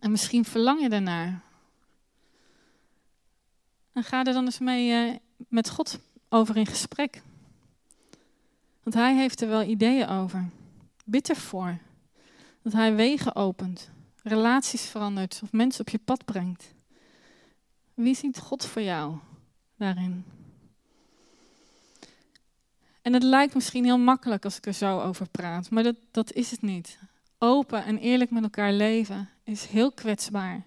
En 0.00 0.10
misschien 0.10 0.44
verlang 0.44 0.80
je 0.80 0.88
daarnaar. 0.88 1.42
En 3.92 4.02
ga 4.02 4.24
er 4.24 4.32
dan 4.32 4.44
eens 4.44 4.58
mee 4.58 5.10
uh, 5.10 5.16
met 5.48 5.70
God 5.70 5.98
over 6.28 6.56
in 6.56 6.66
gesprek. 6.66 7.22
Want 8.84 8.96
hij 8.96 9.16
heeft 9.16 9.40
er 9.40 9.48
wel 9.48 9.62
ideeën 9.62 10.08
over. 10.08 10.48
Bid 11.04 11.28
ervoor. 11.28 11.78
Dat 12.62 12.72
hij 12.72 12.94
wegen 12.94 13.36
opent, 13.36 13.90
relaties 14.22 14.82
verandert 14.82 15.40
of 15.42 15.52
mensen 15.52 15.80
op 15.80 15.88
je 15.88 15.98
pad 15.98 16.24
brengt. 16.24 16.74
Wie 17.94 18.14
ziet 18.14 18.38
God 18.38 18.64
voor 18.64 18.82
jou 18.82 19.16
daarin? 19.76 20.24
En 23.02 23.12
het 23.12 23.22
lijkt 23.22 23.54
misschien 23.54 23.84
heel 23.84 23.98
makkelijk 23.98 24.44
als 24.44 24.56
ik 24.56 24.66
er 24.66 24.72
zo 24.72 25.00
over 25.00 25.28
praat, 25.28 25.70
maar 25.70 25.82
dat, 25.82 25.96
dat 26.10 26.32
is 26.32 26.50
het 26.50 26.62
niet. 26.62 26.98
Open 27.38 27.84
en 27.84 27.98
eerlijk 27.98 28.30
met 28.30 28.42
elkaar 28.42 28.72
leven 28.72 29.28
is 29.42 29.66
heel 29.66 29.92
kwetsbaar 29.92 30.66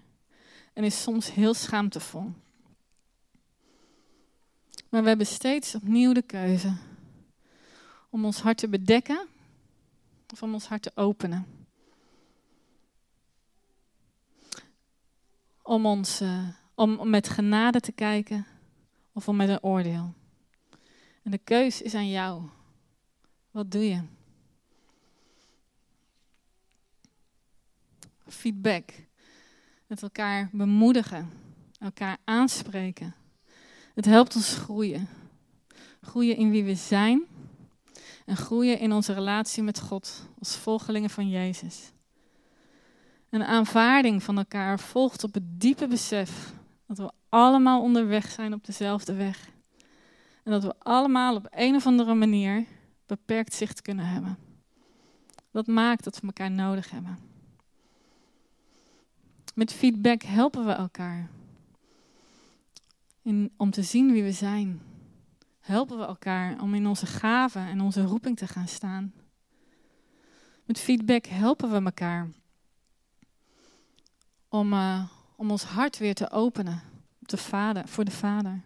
en 0.72 0.84
is 0.84 1.02
soms 1.02 1.34
heel 1.34 1.54
schaamtevol. 1.54 2.32
Maar 4.90 5.02
we 5.02 5.08
hebben 5.08 5.26
steeds 5.26 5.74
opnieuw 5.74 6.12
de 6.12 6.22
keuze 6.22 6.72
om 8.10 8.24
ons 8.24 8.40
hart 8.40 8.58
te 8.58 8.68
bedekken 8.68 9.26
of 10.32 10.42
om 10.42 10.52
ons 10.52 10.66
hart 10.66 10.82
te 10.82 10.92
openen. 10.94 11.46
Om, 15.62 15.86
ons, 15.86 16.20
uh, 16.20 16.48
om 16.74 17.10
met 17.10 17.28
genade 17.28 17.80
te 17.80 17.92
kijken 17.92 18.46
of 19.12 19.28
om 19.28 19.36
met 19.36 19.48
een 19.48 19.62
oordeel. 19.62 20.14
En 21.22 21.30
de 21.30 21.38
keus 21.38 21.82
is 21.82 21.94
aan 21.94 22.10
jou. 22.10 22.42
Wat 23.50 23.70
doe 23.70 23.88
je? 23.88 24.02
Feedback. 28.26 28.92
Met 29.86 30.02
elkaar 30.02 30.48
bemoedigen. 30.52 31.30
Elkaar 31.78 32.16
aanspreken. 32.24 33.14
Het 33.94 34.04
helpt 34.04 34.36
ons 34.36 34.54
groeien. 34.54 35.08
Groeien 36.00 36.36
in 36.36 36.50
wie 36.50 36.64
we 36.64 36.74
zijn. 36.74 37.26
En 38.28 38.36
groeien 38.36 38.78
in 38.78 38.92
onze 38.92 39.12
relatie 39.12 39.62
met 39.62 39.80
God 39.80 40.28
als 40.38 40.56
volgelingen 40.56 41.10
van 41.10 41.28
Jezus. 41.28 41.92
Een 43.30 43.44
aanvaarding 43.44 44.22
van 44.22 44.38
elkaar 44.38 44.80
volgt 44.80 45.24
op 45.24 45.34
het 45.34 45.60
diepe 45.60 45.86
besef 45.86 46.52
dat 46.86 46.98
we 46.98 47.10
allemaal 47.28 47.82
onderweg 47.82 48.30
zijn 48.30 48.52
op 48.52 48.64
dezelfde 48.64 49.14
weg. 49.14 49.48
En 50.44 50.52
dat 50.52 50.62
we 50.62 50.74
allemaal 50.78 51.34
op 51.34 51.46
een 51.50 51.74
of 51.74 51.86
andere 51.86 52.14
manier 52.14 52.66
beperkt 53.06 53.54
zicht 53.54 53.82
kunnen 53.82 54.06
hebben. 54.06 54.38
Dat 55.50 55.66
maakt 55.66 56.04
dat 56.04 56.20
we 56.20 56.26
elkaar 56.26 56.50
nodig 56.50 56.90
hebben. 56.90 57.18
Met 59.54 59.72
feedback 59.72 60.22
helpen 60.22 60.66
we 60.66 60.72
elkaar. 60.72 61.30
In, 63.22 63.52
om 63.56 63.70
te 63.70 63.82
zien 63.82 64.12
wie 64.12 64.22
we 64.22 64.32
zijn. 64.32 64.80
Helpen 65.68 65.98
we 65.98 66.04
elkaar 66.04 66.60
om 66.60 66.74
in 66.74 66.86
onze 66.86 67.06
gaven 67.06 67.66
en 67.66 67.80
onze 67.80 68.02
roeping 68.02 68.36
te 68.36 68.46
gaan 68.46 68.68
staan. 68.68 69.12
Met 70.64 70.78
feedback 70.78 71.26
helpen 71.26 71.70
we 71.70 71.84
elkaar 71.84 72.28
om, 74.48 74.72
uh, 74.72 75.04
om 75.36 75.50
ons 75.50 75.64
hart 75.64 75.98
weer 75.98 76.14
te 76.14 76.30
openen 76.30 76.82
de 77.18 77.36
vader, 77.36 77.88
voor 77.88 78.04
de 78.04 78.10
Vader. 78.10 78.60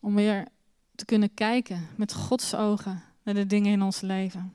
Om 0.00 0.14
weer 0.14 0.48
te 0.94 1.04
kunnen 1.04 1.34
kijken 1.34 1.88
met 1.96 2.12
Gods 2.12 2.54
ogen 2.54 3.02
naar 3.22 3.34
de 3.34 3.46
dingen 3.46 3.72
in 3.72 3.82
ons 3.82 4.00
leven. 4.00 4.52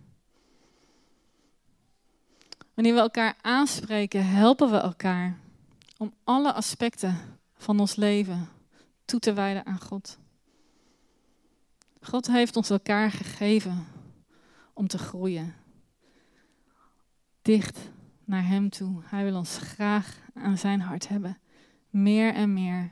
Wanneer 2.73 2.93
we 2.93 2.99
elkaar 2.99 3.35
aanspreken, 3.41 4.27
helpen 4.27 4.71
we 4.71 4.77
elkaar 4.77 5.37
om 5.97 6.13
alle 6.23 6.53
aspecten 6.53 7.17
van 7.57 7.79
ons 7.79 7.95
leven 7.95 8.49
toe 9.05 9.19
te 9.19 9.33
wijden 9.33 9.65
aan 9.65 9.81
God. 9.81 10.17
God 12.01 12.27
heeft 12.27 12.55
ons 12.55 12.69
elkaar 12.69 13.11
gegeven 13.11 13.87
om 14.73 14.87
te 14.87 14.97
groeien. 14.97 15.55
Dicht 17.41 17.77
naar 18.23 18.47
Hem 18.47 18.69
toe. 18.69 19.01
Hij 19.05 19.23
wil 19.23 19.35
ons 19.35 19.57
graag 19.57 20.19
aan 20.33 20.57
zijn 20.57 20.81
hart 20.81 21.07
hebben. 21.07 21.37
Meer 21.89 22.33
en 22.33 22.53
meer. 22.53 22.91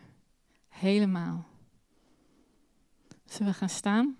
Helemaal. 0.69 1.45
Zullen 3.25 3.51
we 3.51 3.57
gaan 3.57 3.69
staan? 3.69 4.17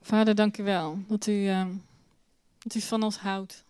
Vader, 0.00 0.34
dank 0.34 0.58
u 0.58 0.62
wel 0.62 0.98
dat 1.08 1.26
u, 1.26 1.32
uh, 1.32 1.66
dat 2.58 2.74
u 2.74 2.80
van 2.80 3.02
ons 3.02 3.16
houdt. 3.16 3.64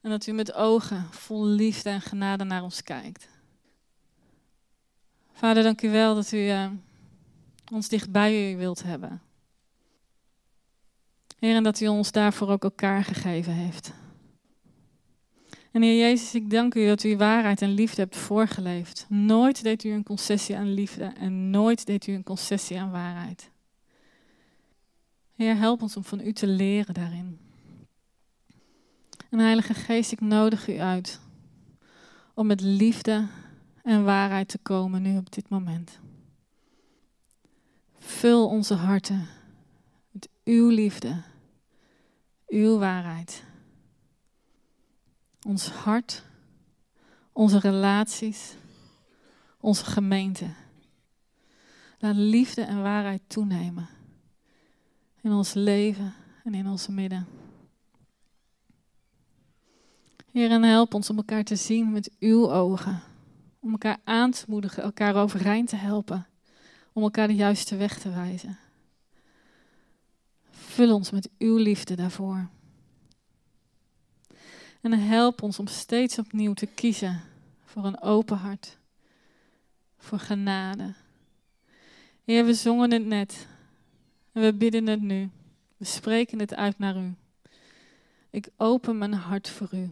En 0.00 0.10
dat 0.10 0.26
u 0.26 0.32
met 0.32 0.52
ogen 0.52 1.12
vol 1.12 1.44
liefde 1.46 1.90
en 1.90 2.00
genade 2.00 2.44
naar 2.44 2.62
ons 2.62 2.82
kijkt. 2.82 3.28
Vader, 5.38 5.62
dank 5.62 5.82
u 5.82 5.90
wel 5.90 6.14
dat 6.14 6.32
u 6.32 6.36
uh, 6.36 6.66
ons 7.72 7.88
dicht 7.88 8.10
bij 8.10 8.52
u 8.52 8.56
wilt 8.56 8.82
hebben. 8.82 9.22
Heer, 11.38 11.54
en 11.54 11.62
dat 11.62 11.80
u 11.80 11.86
ons 11.86 12.12
daarvoor 12.12 12.48
ook 12.48 12.62
elkaar 12.62 13.04
gegeven 13.04 13.52
heeft. 13.52 13.92
En 15.72 15.82
Heer 15.82 15.98
Jezus, 15.98 16.34
ik 16.34 16.50
dank 16.50 16.74
u 16.74 16.86
dat 16.86 17.02
u 17.02 17.16
waarheid 17.16 17.62
en 17.62 17.70
liefde 17.70 18.00
hebt 18.00 18.16
voorgeleefd. 18.16 19.06
Nooit 19.08 19.62
deed 19.62 19.84
u 19.84 19.90
een 19.90 20.02
concessie 20.02 20.56
aan 20.56 20.74
liefde 20.74 21.04
en 21.04 21.50
nooit 21.50 21.86
deed 21.86 22.06
u 22.06 22.12
een 22.12 22.24
concessie 22.24 22.80
aan 22.80 22.90
waarheid. 22.90 23.50
Heer, 25.36 25.56
help 25.56 25.82
ons 25.82 25.96
om 25.96 26.04
van 26.04 26.20
u 26.20 26.32
te 26.32 26.46
leren 26.46 26.94
daarin. 26.94 27.38
En 29.30 29.38
Heilige 29.38 29.74
Geest, 29.74 30.12
ik 30.12 30.20
nodig 30.20 30.68
u 30.68 30.78
uit 30.78 31.20
om 32.34 32.46
met 32.46 32.60
liefde 32.60 33.26
en 33.88 34.04
waarheid 34.04 34.48
te 34.48 34.58
komen 34.58 35.02
nu 35.02 35.16
op 35.16 35.32
dit 35.32 35.48
moment. 35.48 35.98
Vul 37.98 38.48
onze 38.48 38.74
harten 38.74 39.28
met 40.10 40.28
uw 40.44 40.68
liefde, 40.68 41.22
uw 42.46 42.78
waarheid 42.78 43.44
ons 45.46 45.68
hart, 45.68 46.24
onze 47.32 47.58
relaties, 47.58 48.54
onze 49.60 49.84
gemeente. 49.84 50.54
Laat 51.98 52.16
liefde 52.16 52.62
en 52.62 52.82
waarheid 52.82 53.22
toenemen 53.26 53.88
in 55.20 55.32
ons 55.32 55.54
leven 55.54 56.14
en 56.44 56.54
in 56.54 56.66
ons 56.66 56.88
midden. 56.88 57.26
Heer, 60.32 60.50
en 60.50 60.62
help 60.62 60.94
ons 60.94 61.10
om 61.10 61.16
elkaar 61.16 61.44
te 61.44 61.56
zien 61.56 61.92
met 61.92 62.10
uw 62.18 62.52
ogen. 62.52 63.07
Om 63.68 63.74
elkaar 63.74 64.00
aan 64.04 64.30
te 64.30 64.44
moedigen, 64.48 64.82
elkaar 64.82 65.14
overeind 65.14 65.68
te 65.68 65.76
helpen. 65.76 66.26
Om 66.92 67.02
elkaar 67.02 67.28
de 67.28 67.34
juiste 67.34 67.76
weg 67.76 67.98
te 67.98 68.10
wijzen. 68.10 68.58
Vul 70.50 70.94
ons 70.94 71.10
met 71.10 71.30
uw 71.38 71.56
liefde 71.56 71.94
daarvoor. 71.94 72.48
En 74.80 74.92
help 74.92 75.42
ons 75.42 75.58
om 75.58 75.66
steeds 75.66 76.18
opnieuw 76.18 76.52
te 76.52 76.66
kiezen 76.66 77.20
voor 77.64 77.84
een 77.84 78.00
open 78.00 78.36
hart, 78.36 78.78
voor 79.98 80.18
genade. 80.18 80.94
Heer, 82.24 82.44
we 82.44 82.54
zongen 82.54 82.92
het 82.92 83.06
net 83.06 83.46
en 84.32 84.42
we 84.42 84.54
bidden 84.54 84.86
het 84.86 85.02
nu. 85.02 85.30
We 85.76 85.84
spreken 85.84 86.38
het 86.38 86.54
uit 86.54 86.78
naar 86.78 86.96
u. 86.96 87.14
Ik 88.30 88.48
open 88.56 88.98
mijn 88.98 89.14
hart 89.14 89.48
voor 89.48 89.68
u. 89.72 89.90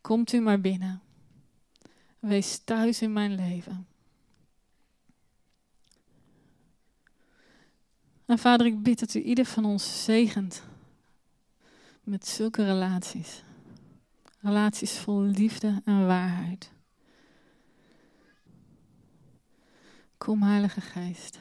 Komt 0.00 0.32
u 0.32 0.40
maar 0.40 0.60
binnen. 0.60 1.02
Wees 2.24 2.58
thuis 2.58 3.02
in 3.02 3.12
mijn 3.12 3.34
leven. 3.34 3.86
En 8.24 8.38
vader, 8.38 8.66
ik 8.66 8.82
bid 8.82 8.98
dat 8.98 9.14
u 9.14 9.22
ieder 9.22 9.44
van 9.44 9.64
ons 9.64 10.04
zegent 10.04 10.62
met 12.02 12.26
zulke 12.26 12.64
relaties. 12.64 13.42
Relaties 14.40 14.98
vol 14.98 15.20
liefde 15.20 15.82
en 15.84 16.06
waarheid. 16.06 16.70
Kom, 20.16 20.42
Heilige 20.42 20.80
Geest. 20.80 21.38